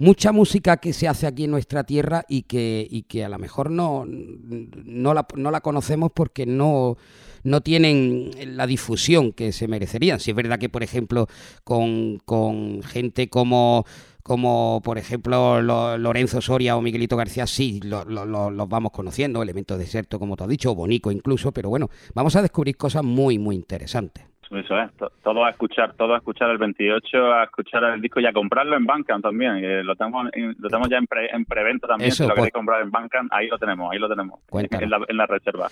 mucha 0.01 0.33
música 0.33 0.79
que 0.79 0.95
se 0.95 1.07
hace 1.07 1.27
aquí 1.27 1.45
en 1.45 1.51
nuestra 1.51 1.85
tierra 1.85 2.25
y 2.27 2.43
que, 2.43 2.87
y 2.91 3.03
que 3.03 3.23
a 3.23 3.29
lo 3.29 3.39
mejor 3.39 3.71
no, 3.71 4.07
no, 4.07 5.15
la, 5.15 5.27
no 5.37 5.51
la 5.51 5.61
conocemos 5.61 6.11
porque 6.13 6.47
no, 6.47 6.97
no 7.45 7.61
tienen 7.61 8.31
la 8.57 8.67
difusión 8.67 9.33
que 9.33 9.53
se 9.53 9.69
merecerían. 9.69 10.19
Si 10.19 10.31
es 10.31 10.37
verdad 10.37 10.59
que, 10.59 10.71
por 10.71 10.83
ejemplo, 10.83 11.29
con, 11.65 12.19
con 12.25 12.83
gente 12.83 13.29
como 13.29 13.85
como 14.23 14.81
por 14.85 14.99
ejemplo 14.99 15.61
Lorenzo 15.61 16.41
Soria 16.41 16.77
o 16.77 16.83
Miguelito 16.83 17.17
García, 17.17 17.47
sí, 17.47 17.81
los 17.81 18.69
vamos 18.69 18.93
conociendo, 18.93 19.43
elementos 19.43 19.77
de 19.77 19.85
desierto, 19.85 20.19
como 20.19 20.37
tú 20.37 20.45
has 20.45 20.51
dicho, 20.51 20.71
o 20.71 20.75
Bonico 20.75 21.11
incluso, 21.11 21.53
pero 21.53 21.69
bueno, 21.69 21.89
vamos 22.15 22.37
a 22.37 22.43
descubrir 22.43 22.77
cosas 22.77 23.03
muy, 23.03 23.39
muy 23.39 23.57
interesantes. 23.57 24.30
Eso 24.51 24.77
es, 24.81 24.91
todo 25.23 25.45
a 25.45 25.51
escuchar, 25.51 25.95
todo 25.95 26.13
a 26.13 26.17
escuchar 26.17 26.51
el 26.51 26.59
28, 26.59 27.33
a 27.33 27.45
escuchar 27.45 27.85
el 27.85 28.01
disco 28.01 28.19
y 28.19 28.27
a 28.27 28.33
comprarlo 28.33 28.77
en 28.77 28.85
Bandcamp 28.85 29.23
también. 29.23 29.87
lo 29.87 29.95
tenemos, 29.95 30.27
lo 30.59 30.69
tenemos 30.69 30.89
ya 30.89 30.99
en, 30.99 31.07
en 31.33 31.45
preventa 31.45 31.87
también. 31.87 32.11
si 32.11 32.25
lo 32.25 32.31
queréis 32.31 32.51
pues 32.51 32.53
comprar 32.53 32.83
en 32.83 32.91
Bandcamp, 32.91 33.33
ahí 33.33 33.47
lo 33.47 33.59
tenemos, 33.59 33.93
ahí 33.93 34.01
lo 34.01 34.09
tenemos, 34.09 34.41
en 34.53 35.17
la, 35.17 35.27
reserva. 35.27 35.69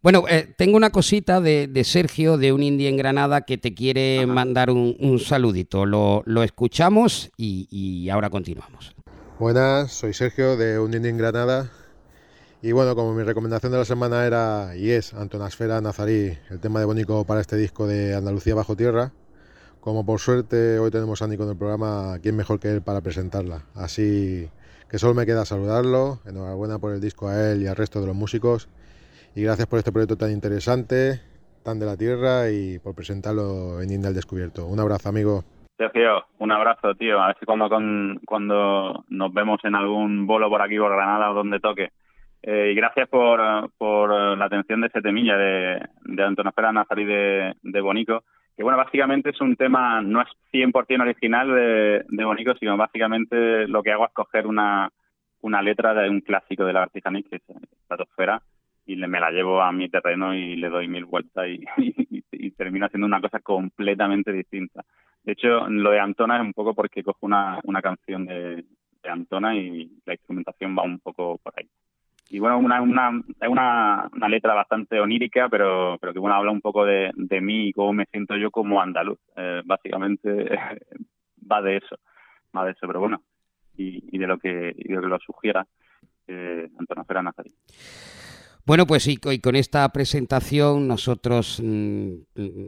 Bueno, 0.00 0.24
eh, 0.28 0.46
tengo 0.56 0.76
una 0.76 0.90
cosita 0.90 1.40
de, 1.40 1.82
Sergio, 1.82 2.36
de 2.36 2.52
un 2.52 2.62
indie 2.62 2.88
en 2.88 2.96
Granada, 2.96 3.40
que 3.40 3.58
te 3.58 3.74
quiere 3.74 4.24
mandar 4.26 4.70
un, 4.70 5.18
saludito. 5.18 5.84
Lo, 5.84 6.42
escuchamos 6.44 7.32
y, 7.36 7.66
y 7.68 8.10
ahora 8.10 8.30
continuamos. 8.30 8.94
Buenas, 9.40 9.92
soy 9.92 10.12
Sergio 10.12 10.56
de 10.56 10.78
un 10.78 10.94
indie 10.94 11.10
en 11.10 11.18
Granada 11.18 11.70
y 12.62 12.72
bueno, 12.72 12.94
como 12.94 13.14
mi 13.14 13.22
recomendación 13.22 13.72
de 13.72 13.78
la 13.78 13.84
semana 13.84 14.26
era 14.26 14.76
y 14.76 14.90
es 14.90 15.14
Antonasfera 15.14 15.80
Nazarí, 15.80 16.36
el 16.50 16.60
tema 16.60 16.78
de 16.80 16.84
Bónico 16.84 17.24
para 17.26 17.40
este 17.40 17.56
disco 17.56 17.86
de 17.86 18.14
Andalucía 18.14 18.54
Bajo 18.54 18.76
Tierra, 18.76 19.12
como 19.80 20.04
por 20.04 20.20
suerte 20.20 20.78
hoy 20.78 20.90
tenemos 20.90 21.22
a 21.22 21.26
Nico 21.26 21.44
en 21.44 21.50
el 21.50 21.56
programa, 21.56 22.18
¿quién 22.22 22.36
mejor 22.36 22.60
que 22.60 22.68
él 22.68 22.82
para 22.82 23.00
presentarla? 23.00 23.62
Así 23.74 24.50
que 24.90 24.98
solo 24.98 25.14
me 25.14 25.24
queda 25.24 25.46
saludarlo, 25.46 26.18
enhorabuena 26.26 26.78
por 26.78 26.92
el 26.92 27.00
disco 27.00 27.28
a 27.28 27.50
él 27.50 27.62
y 27.62 27.66
al 27.66 27.76
resto 27.76 28.00
de 28.02 28.08
los 28.08 28.16
músicos 28.16 28.68
y 29.34 29.42
gracias 29.42 29.66
por 29.66 29.78
este 29.78 29.92
proyecto 29.92 30.16
tan 30.16 30.30
interesante, 30.30 31.22
tan 31.64 31.78
de 31.78 31.86
la 31.86 31.96
tierra 31.96 32.50
y 32.50 32.78
por 32.78 32.94
presentarlo 32.94 33.80
en 33.80 33.90
India 33.90 34.08
al 34.08 34.14
Descubierto. 34.14 34.66
Un 34.66 34.80
abrazo 34.80 35.08
amigo. 35.08 35.44
Sergio, 35.78 36.26
un 36.38 36.52
abrazo 36.52 36.94
tío, 36.94 37.22
a 37.22 37.28
ver 37.28 37.36
si 37.40 37.46
cuando, 37.46 37.70
cuando 38.26 39.04
nos 39.08 39.32
vemos 39.32 39.60
en 39.64 39.74
algún 39.74 40.26
bolo 40.26 40.50
por 40.50 40.60
aquí 40.60 40.76
por 40.76 40.92
Granada 40.92 41.30
o 41.30 41.34
donde 41.34 41.58
toque 41.58 41.88
eh, 42.42 42.70
y 42.72 42.74
gracias 42.74 43.08
por, 43.08 43.70
por, 43.76 44.36
la 44.36 44.44
atención 44.44 44.80
de 44.80 44.86
ese 44.86 45.02
temilla 45.02 45.36
de, 45.36 45.86
de 46.04 46.22
Antonio 46.22 46.52
Nazarí 46.72 47.04
de, 47.04 47.80
Bonico, 47.80 48.24
que 48.56 48.62
bueno, 48.62 48.78
básicamente 48.78 49.30
es 49.30 49.40
un 49.40 49.56
tema, 49.56 50.00
no 50.00 50.22
es 50.22 50.28
100% 50.52 51.02
original 51.02 51.48
de, 51.54 52.04
de 52.08 52.24
Bonico, 52.24 52.54
sino 52.58 52.76
básicamente 52.76 53.68
lo 53.68 53.82
que 53.82 53.92
hago 53.92 54.06
es 54.06 54.12
coger 54.12 54.46
una, 54.46 54.90
una 55.42 55.62
letra 55.62 55.94
de 55.94 56.08
un 56.08 56.20
clásico 56.20 56.64
de 56.64 56.72
la 56.72 56.82
artesanía, 56.82 57.22
que 57.28 57.36
es 57.36 57.42
Estratosfera, 57.82 58.42
y 58.86 58.96
le, 58.96 59.06
me 59.06 59.20
la 59.20 59.30
llevo 59.30 59.60
a 59.60 59.70
mi 59.72 59.88
terreno 59.88 60.34
y 60.34 60.56
le 60.56 60.68
doy 60.68 60.88
mil 60.88 61.04
vueltas 61.04 61.46
y, 61.46 61.62
y, 62.10 62.24
y 62.32 62.50
termino 62.52 62.86
haciendo 62.86 63.06
una 63.06 63.20
cosa 63.20 63.40
completamente 63.40 64.32
distinta. 64.32 64.84
De 65.22 65.32
hecho, 65.32 65.68
lo 65.68 65.90
de 65.90 66.00
Antona 66.00 66.36
es 66.36 66.42
un 66.42 66.54
poco 66.54 66.74
porque 66.74 67.02
cojo 67.02 67.26
una, 67.26 67.60
canción 67.82 68.24
de 68.24 68.64
Antona 69.04 69.54
y 69.54 69.90
la 70.06 70.14
instrumentación 70.14 70.74
va 70.76 70.82
un 70.82 70.98
poco 70.98 71.38
por 71.38 71.52
ahí. 71.56 71.68
Y 72.32 72.38
bueno, 72.38 72.58
una, 72.58 72.80
una, 72.80 73.10
una, 73.48 74.08
una 74.12 74.28
letra 74.28 74.54
bastante 74.54 75.00
onírica, 75.00 75.48
pero, 75.48 75.98
pero 76.00 76.12
que 76.12 76.20
bueno, 76.20 76.36
habla 76.36 76.52
un 76.52 76.60
poco 76.60 76.84
de, 76.84 77.10
de 77.14 77.40
mí 77.40 77.68
y 77.68 77.72
cómo 77.72 77.92
me 77.92 78.06
siento 78.06 78.36
yo 78.36 78.52
como 78.52 78.80
andaluz. 78.80 79.18
Eh, 79.36 79.62
básicamente 79.64 80.28
va 81.50 81.60
de 81.60 81.78
eso, 81.78 81.96
va 82.56 82.64
de 82.64 82.70
eso, 82.70 82.86
pero 82.86 83.00
bueno, 83.00 83.20
y, 83.76 84.16
y 84.16 84.18
de 84.18 84.26
lo 84.28 84.38
que, 84.38 84.72
y 84.76 84.88
de 84.88 84.94
lo 84.94 85.02
que 85.02 85.08
lo 85.08 85.18
sugiera 85.18 85.66
eh, 86.28 86.68
Antona 86.78 87.04
Fera 87.04 87.22
Nazarí. 87.22 87.50
Bueno, 88.70 88.86
pues 88.86 89.08
y, 89.08 89.18
y 89.20 89.40
con 89.40 89.56
esta 89.56 89.88
presentación 89.88 90.86
nosotros 90.86 91.60
mm, 91.60 92.12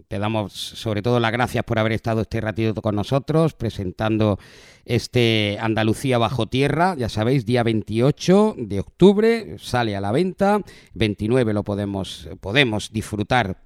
te 0.08 0.18
damos 0.18 0.52
sobre 0.52 1.00
todo 1.00 1.20
las 1.20 1.30
gracias 1.30 1.62
por 1.62 1.78
haber 1.78 1.92
estado 1.92 2.22
este 2.22 2.40
ratito 2.40 2.82
con 2.82 2.96
nosotros 2.96 3.54
presentando 3.54 4.36
este 4.84 5.58
Andalucía 5.60 6.18
bajo 6.18 6.48
tierra, 6.48 6.96
ya 6.98 7.08
sabéis, 7.08 7.46
día 7.46 7.62
28 7.62 8.56
de 8.58 8.80
octubre 8.80 9.58
sale 9.58 9.94
a 9.94 10.00
la 10.00 10.10
venta, 10.10 10.58
29 10.94 11.54
lo 11.54 11.62
podemos 11.62 12.28
podemos 12.40 12.92
disfrutar 12.92 13.58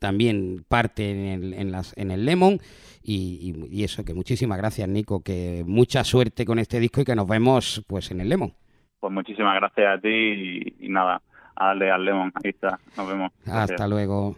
también 0.00 0.64
parte 0.68 1.12
en 1.12 1.44
el, 1.44 1.54
en 1.54 1.70
las, 1.70 1.96
en 1.96 2.10
el 2.10 2.24
Lemon. 2.24 2.58
Y, 3.04 3.54
y, 3.70 3.84
eso, 3.84 4.04
que 4.04 4.14
muchísimas 4.14 4.58
gracias 4.58 4.88
Nico, 4.88 5.22
que 5.22 5.62
mucha 5.64 6.02
suerte 6.02 6.44
con 6.44 6.58
este 6.58 6.80
disco 6.80 7.02
y 7.02 7.04
que 7.04 7.14
nos 7.14 7.28
vemos 7.28 7.84
pues 7.86 8.10
en 8.10 8.20
el 8.20 8.30
Lemon. 8.30 8.52
Pues 8.98 9.12
muchísimas 9.12 9.54
gracias 9.54 9.98
a 9.98 10.00
ti 10.00 10.74
y 10.80 10.88
nada, 10.88 11.20
a 11.56 11.66
darle 11.66 11.90
al 11.90 12.04
Lemon, 12.04 12.32
ahí 12.42 12.50
está, 12.50 12.78
nos 12.96 13.08
vemos. 13.08 13.32
Hasta 13.46 13.52
Gracias. 13.66 13.88
luego. 13.88 14.36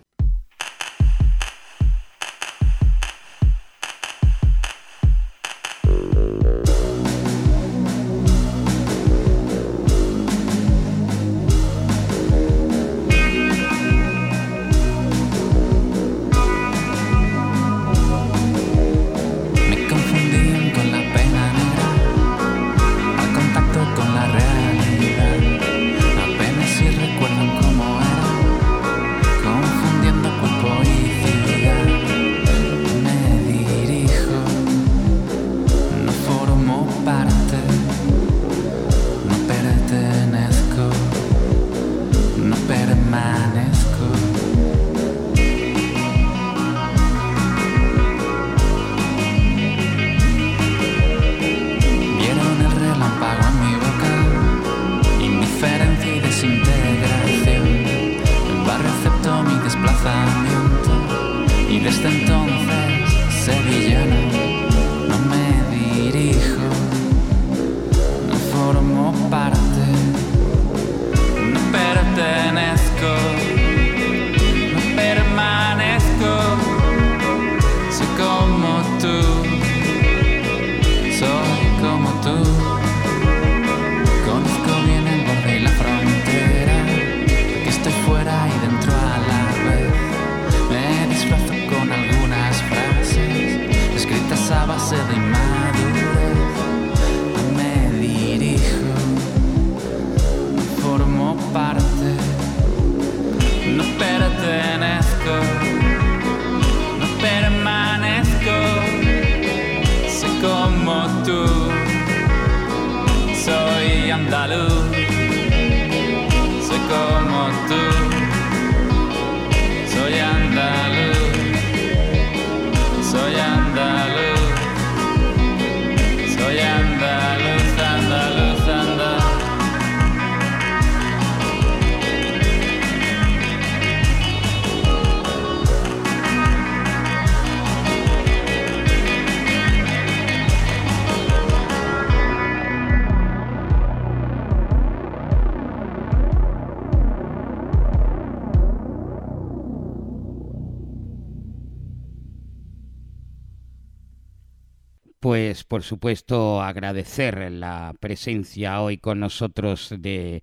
Por 155.69 155.83
supuesto 155.83 156.61
agradecer 156.61 157.51
la 157.51 157.95
presencia 157.99 158.83
hoy 158.83 158.99
con 158.99 159.19
nosotros 159.19 159.95
de, 159.99 160.43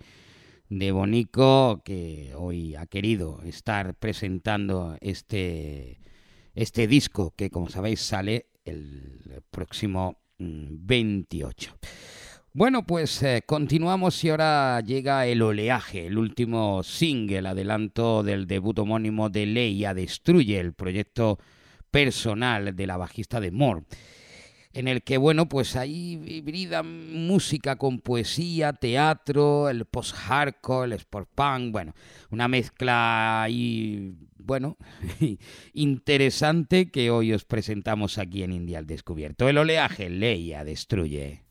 de 0.68 0.92
Bonico, 0.92 1.84
que 1.86 2.34
hoy 2.36 2.76
ha 2.76 2.88
querido 2.88 3.42
estar 3.44 3.94
presentando 3.96 4.98
este, 5.00 6.00
este 6.56 6.88
disco 6.88 7.34
que 7.36 7.52
como 7.52 7.70
sabéis 7.70 8.02
sale 8.02 8.48
el 8.66 9.44
próximo 9.52 10.22
mm, 10.40 10.88
28. 10.88 11.78
Bueno, 12.54 12.86
pues 12.86 13.22
eh, 13.22 13.44
continuamos 13.46 14.24
y 14.24 14.30
ahora 14.30 14.82
llega 14.82 15.28
El 15.28 15.44
Oleaje, 15.44 16.08
el 16.08 16.18
último 16.18 16.84
single, 16.84 17.48
adelanto 17.48 18.24
del 18.24 18.48
debut 18.48 18.80
homónimo 18.80 19.30
de 19.30 19.46
Leia 19.46 19.94
Destruye, 19.94 20.60
el 20.60 20.74
proyecto 20.74 21.38
personal 21.92 22.76
de 22.76 22.88
la 22.88 22.98
bajista 22.98 23.40
de 23.40 23.52
Moore 23.52 23.84
en 24.74 24.88
el 24.88 25.02
que, 25.04 25.18
bueno, 25.18 25.48
pues 25.50 25.76
ahí 25.76 26.22
hibrida 26.26 26.84
música 26.84 27.76
con 27.76 28.00
poesía, 28.00 28.74
teatro, 28.74 29.70
el 29.70 29.86
post-hardcore, 29.86 30.86
el 30.86 30.94
sport 30.94 31.30
punk, 31.34 31.72
bueno, 31.72 31.94
una 32.30 32.48
mezcla 32.48 33.44
ahí, 33.44 34.16
bueno, 34.38 34.78
interesante 35.74 36.90
que 36.90 37.12
hoy 37.12 37.34
os 37.34 37.46
presentamos 37.46 38.18
aquí 38.18 38.44
en 38.44 38.54
India 38.54 38.80
al 38.80 38.88
Descubierto. 38.88 39.50
El 39.50 39.58
oleaje, 39.58 40.10
Leia, 40.10 40.64
destruye. 40.64 41.44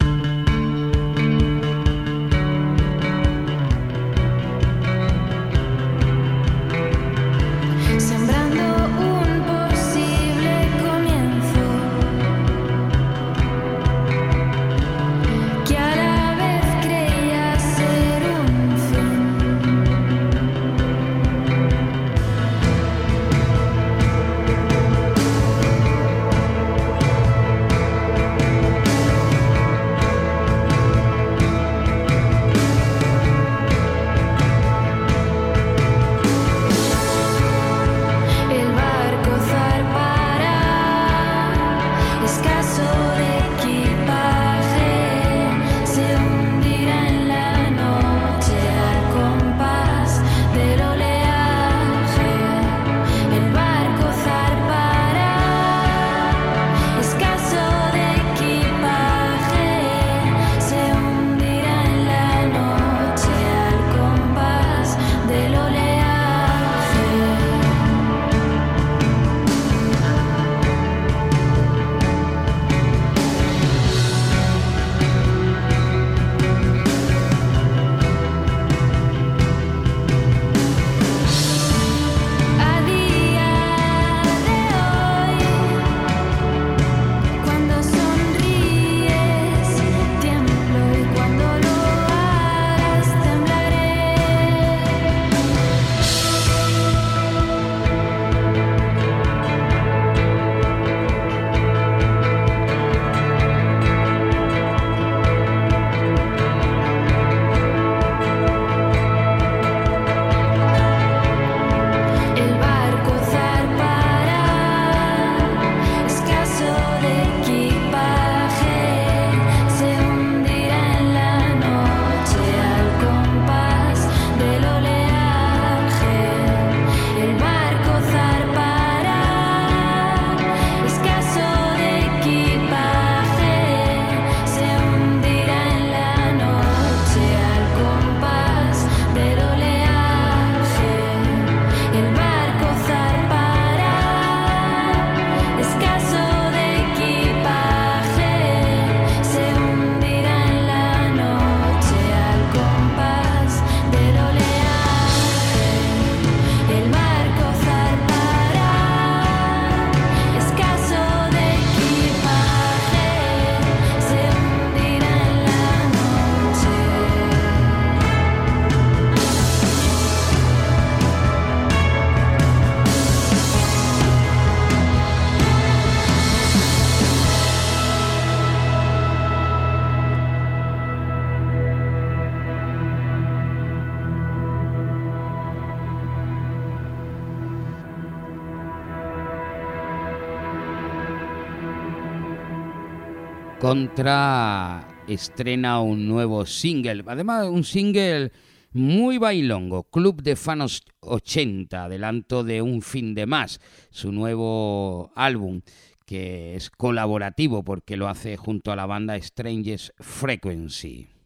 Estrena 194.01 195.83
un 195.83 196.09
nuevo 196.09 196.47
single, 196.47 197.05
además 197.07 197.49
un 197.49 197.65
single 197.65 198.33
muy 198.73 199.19
bailongo, 199.19 199.83
Club 199.91 200.23
de 200.23 200.37
Fanos 200.37 200.85
80, 201.01 201.85
adelanto 201.85 202.43
de 202.43 202.63
Un 202.63 202.81
fin 202.81 203.15
de 203.15 203.27
más, 203.27 203.61
su 203.91 204.11
nuevo 204.11 205.13
álbum 205.15 205.61
que 206.07 206.57
es 206.57 206.71
colaborativo 206.71 207.63
porque 207.63 207.99
lo 207.99 208.09
hace 208.09 208.39
junto 208.39 208.73
a 208.73 208.77
la 208.77 208.87
banda 208.87 209.21
Stranges 209.21 209.93
Frequency. 209.99 211.20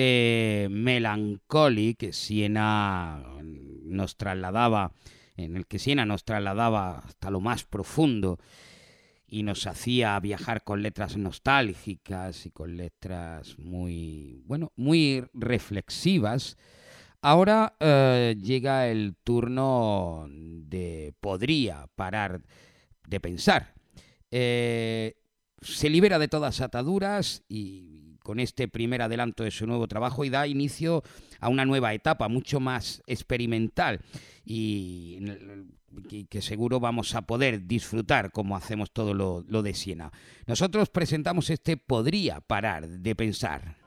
De 0.00 0.68
Melancholic, 0.70 2.12
Siena 2.12 3.22
nos 3.84 4.16
trasladaba, 4.16 4.94
en 5.36 5.56
el 5.56 5.66
que 5.66 5.78
Siena 5.78 6.06
nos 6.06 6.24
trasladaba 6.24 7.00
hasta 7.00 7.30
lo 7.30 7.40
más 7.42 7.64
profundo 7.64 8.38
y 9.26 9.42
nos 9.42 9.66
hacía 9.66 10.18
viajar 10.20 10.64
con 10.64 10.82
letras 10.82 11.18
nostálgicas 11.18 12.46
y 12.46 12.50
con 12.50 12.78
letras 12.78 13.58
muy, 13.58 14.42
bueno, 14.46 14.72
muy 14.74 15.22
reflexivas. 15.34 16.56
Ahora 17.20 17.74
eh, 17.78 18.36
llega 18.40 18.88
el 18.88 19.16
turno 19.22 20.26
de 20.30 21.12
podría 21.20 21.88
parar 21.94 22.40
de 23.06 23.20
pensar. 23.20 23.74
Eh, 24.30 25.16
se 25.60 25.90
libera 25.90 26.18
de 26.18 26.28
todas 26.28 26.62
ataduras 26.62 27.44
y 27.50 27.99
con 28.22 28.40
este 28.40 28.68
primer 28.68 29.02
adelanto 29.02 29.44
de 29.44 29.50
su 29.50 29.66
nuevo 29.66 29.88
trabajo 29.88 30.24
y 30.24 30.30
da 30.30 30.46
inicio 30.46 31.02
a 31.40 31.48
una 31.48 31.64
nueva 31.64 31.94
etapa 31.94 32.28
mucho 32.28 32.60
más 32.60 33.02
experimental 33.06 34.00
y, 34.44 35.18
que 36.28 36.40
seguro 36.40 36.78
vamos 36.78 37.14
a 37.14 37.22
poder 37.22 37.66
disfrutar 37.66 38.30
como 38.30 38.56
hacemos 38.56 38.92
todo 38.92 39.12
lo 39.14 39.62
de 39.62 39.74
Siena. 39.74 40.12
Nosotros 40.46 40.88
presentamos 40.88 41.50
este 41.50 41.76
Podría 41.76 42.40
parar 42.40 42.88
de 42.88 43.14
pensar. 43.16 43.79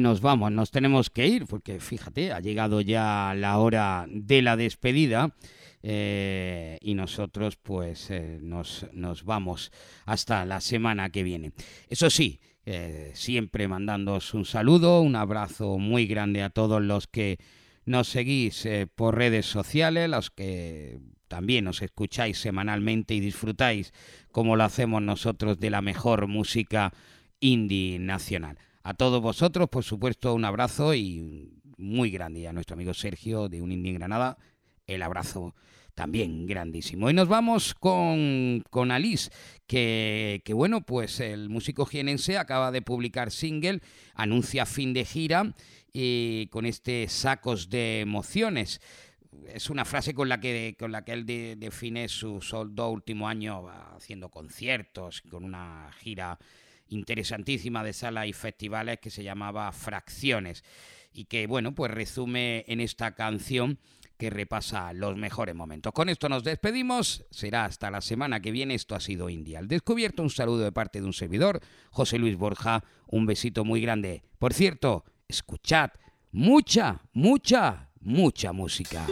Nos 0.00 0.20
vamos, 0.20 0.52
nos 0.52 0.70
tenemos 0.70 1.10
que 1.10 1.26
ir, 1.26 1.46
porque 1.46 1.80
fíjate, 1.80 2.32
ha 2.32 2.40
llegado 2.40 2.80
ya 2.80 3.34
la 3.36 3.58
hora 3.58 4.06
de 4.08 4.42
la 4.42 4.56
despedida. 4.56 5.34
eh, 5.82 6.78
y 6.80 6.94
nosotros 6.94 7.56
pues 7.56 8.10
eh, 8.10 8.38
nos, 8.42 8.86
nos 8.92 9.24
vamos 9.24 9.70
hasta 10.06 10.44
la 10.44 10.60
semana 10.60 11.10
que 11.10 11.22
viene. 11.22 11.52
Eso 11.88 12.10
sí, 12.10 12.40
eh, 12.66 13.12
siempre 13.14 13.68
mandándoos 13.68 14.34
un 14.34 14.44
saludo, 14.44 15.00
un 15.00 15.16
abrazo 15.16 15.78
muy 15.78 16.06
grande 16.06 16.42
a 16.42 16.50
todos 16.50 16.82
los 16.82 17.06
que 17.06 17.38
nos 17.86 18.08
seguís 18.08 18.68
por 18.96 19.16
redes 19.16 19.46
sociales, 19.46 20.10
los 20.10 20.30
que 20.30 20.98
también 21.28 21.64
nos 21.64 21.80
escucháis 21.80 22.38
semanalmente 22.38 23.14
y 23.14 23.20
disfrutáis 23.20 23.94
como 24.30 24.56
lo 24.56 24.64
hacemos 24.64 25.00
nosotros 25.00 25.58
de 25.58 25.70
la 25.70 25.80
mejor 25.80 26.26
música 26.26 26.92
indie 27.40 27.98
nacional. 27.98 28.58
A 28.88 28.94
todos 28.94 29.20
vosotros, 29.20 29.68
por 29.68 29.84
supuesto, 29.84 30.32
un 30.32 30.46
abrazo 30.46 30.94
y 30.94 31.52
muy 31.76 32.10
grande. 32.10 32.40
Y 32.40 32.46
a 32.46 32.54
nuestro 32.54 32.72
amigo 32.72 32.94
Sergio 32.94 33.50
de 33.50 33.60
Un 33.60 33.70
Indie 33.70 33.92
Granada, 33.92 34.38
el 34.86 35.02
abrazo 35.02 35.54
también 35.94 36.46
grandísimo. 36.46 37.10
Y 37.10 37.12
nos 37.12 37.28
vamos 37.28 37.74
con, 37.74 38.64
con 38.70 38.90
Alice, 38.90 39.30
que, 39.66 40.40
que 40.42 40.54
bueno, 40.54 40.86
pues 40.86 41.20
el 41.20 41.50
músico 41.50 41.84
jienense 41.84 42.38
acaba 42.38 42.72
de 42.72 42.80
publicar 42.80 43.30
single, 43.30 43.82
anuncia 44.14 44.64
fin 44.64 44.94
de 44.94 45.04
gira 45.04 45.54
y 45.92 46.46
con 46.46 46.64
este 46.64 47.08
Sacos 47.08 47.68
de 47.68 48.00
Emociones 48.00 48.80
es 49.52 49.68
una 49.68 49.84
frase 49.84 50.14
con 50.14 50.30
la 50.30 50.40
que, 50.40 50.76
con 50.78 50.92
la 50.92 51.04
que 51.04 51.12
él 51.12 51.26
de- 51.26 51.56
define 51.56 52.08
su 52.08 52.40
sol- 52.40 52.74
dos 52.74 52.90
último 52.90 53.28
año 53.28 53.68
haciendo 53.94 54.30
conciertos, 54.30 55.20
con 55.28 55.44
una 55.44 55.90
gira 55.98 56.38
interesantísima 56.88 57.84
de 57.84 57.92
salas 57.92 58.26
y 58.26 58.32
festivales 58.32 58.98
que 59.00 59.10
se 59.10 59.22
llamaba 59.22 59.70
Fracciones 59.72 60.64
y 61.12 61.24
que, 61.24 61.46
bueno, 61.46 61.74
pues 61.74 61.90
resume 61.90 62.64
en 62.68 62.80
esta 62.80 63.14
canción 63.14 63.78
que 64.18 64.30
repasa 64.30 64.92
los 64.92 65.16
mejores 65.16 65.54
momentos. 65.54 65.92
Con 65.92 66.08
esto 66.08 66.28
nos 66.28 66.42
despedimos, 66.42 67.24
será 67.30 67.64
hasta 67.64 67.90
la 67.90 68.00
semana 68.00 68.40
que 68.40 68.50
viene, 68.50 68.74
esto 68.74 68.94
ha 68.96 69.00
sido 69.00 69.30
India. 69.30 69.60
Al 69.60 69.68
descubierto, 69.68 70.22
un 70.22 70.30
saludo 70.30 70.64
de 70.64 70.72
parte 70.72 71.00
de 71.00 71.06
un 71.06 71.12
servidor, 71.12 71.60
José 71.90 72.18
Luis 72.18 72.36
Borja, 72.36 72.82
un 73.06 73.26
besito 73.26 73.64
muy 73.64 73.80
grande. 73.80 74.22
Por 74.38 74.54
cierto, 74.54 75.04
escuchad 75.28 75.90
mucha, 76.32 77.00
mucha, 77.12 77.90
mucha 78.00 78.52
música. 78.52 79.06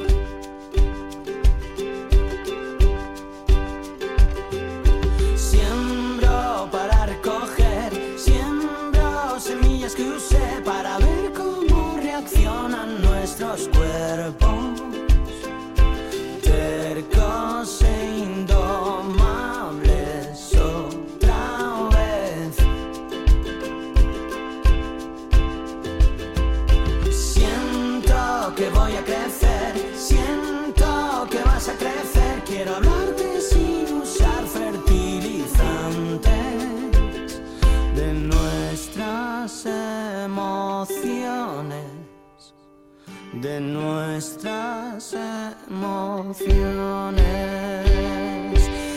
emociones 46.26 47.22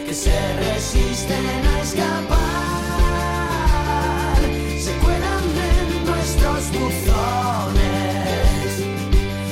que 0.08 0.14
se 0.16 0.34
resisten 0.58 1.46
a 1.46 1.82
escapar, 1.82 2.40
se 4.80 4.92
cuelan 5.04 5.44
en 5.70 6.06
nuestros 6.06 6.72
buzones, 6.72 8.68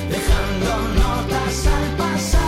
dejando 0.10 0.70
notas 1.04 1.68
al 1.68 1.88
pasar, 1.98 2.42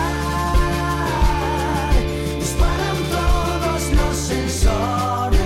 disparan 2.40 2.98
todos 3.16 3.82
los 3.92 4.16
sensores, 4.16 5.38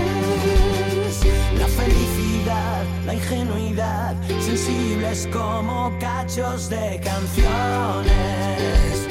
la 1.59 1.67
felicidad, 1.67 2.83
la 3.05 3.13
ingenuidad, 3.13 4.15
sensibles 4.41 5.27
como 5.31 5.95
cachos 5.99 6.69
de 6.69 6.99
canciones. 7.03 9.04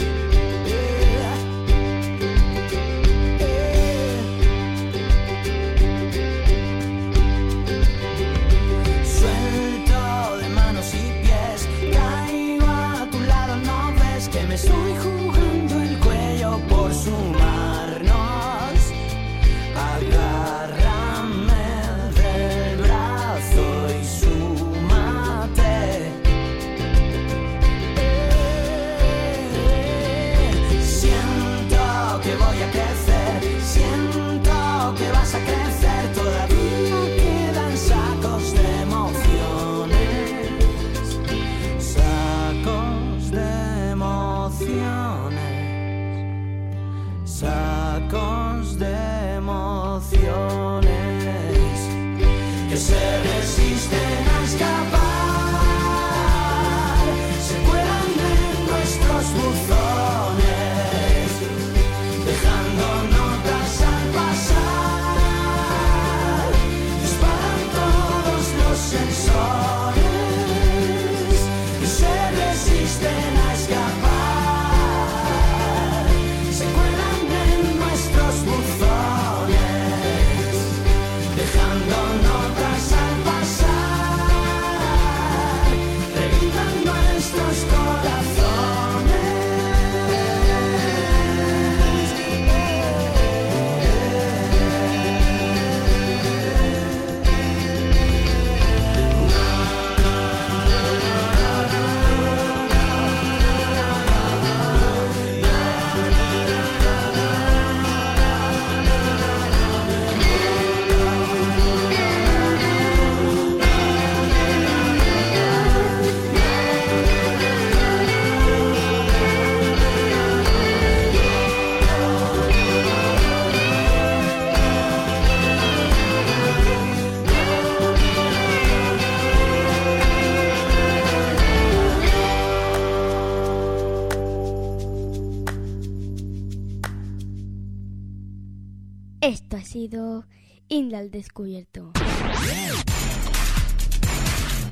Descubierto. 141.14 141.92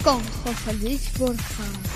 Con 0.03 0.21
José 0.25 0.73
Luis 0.81 1.17
Borja. 1.17 1.92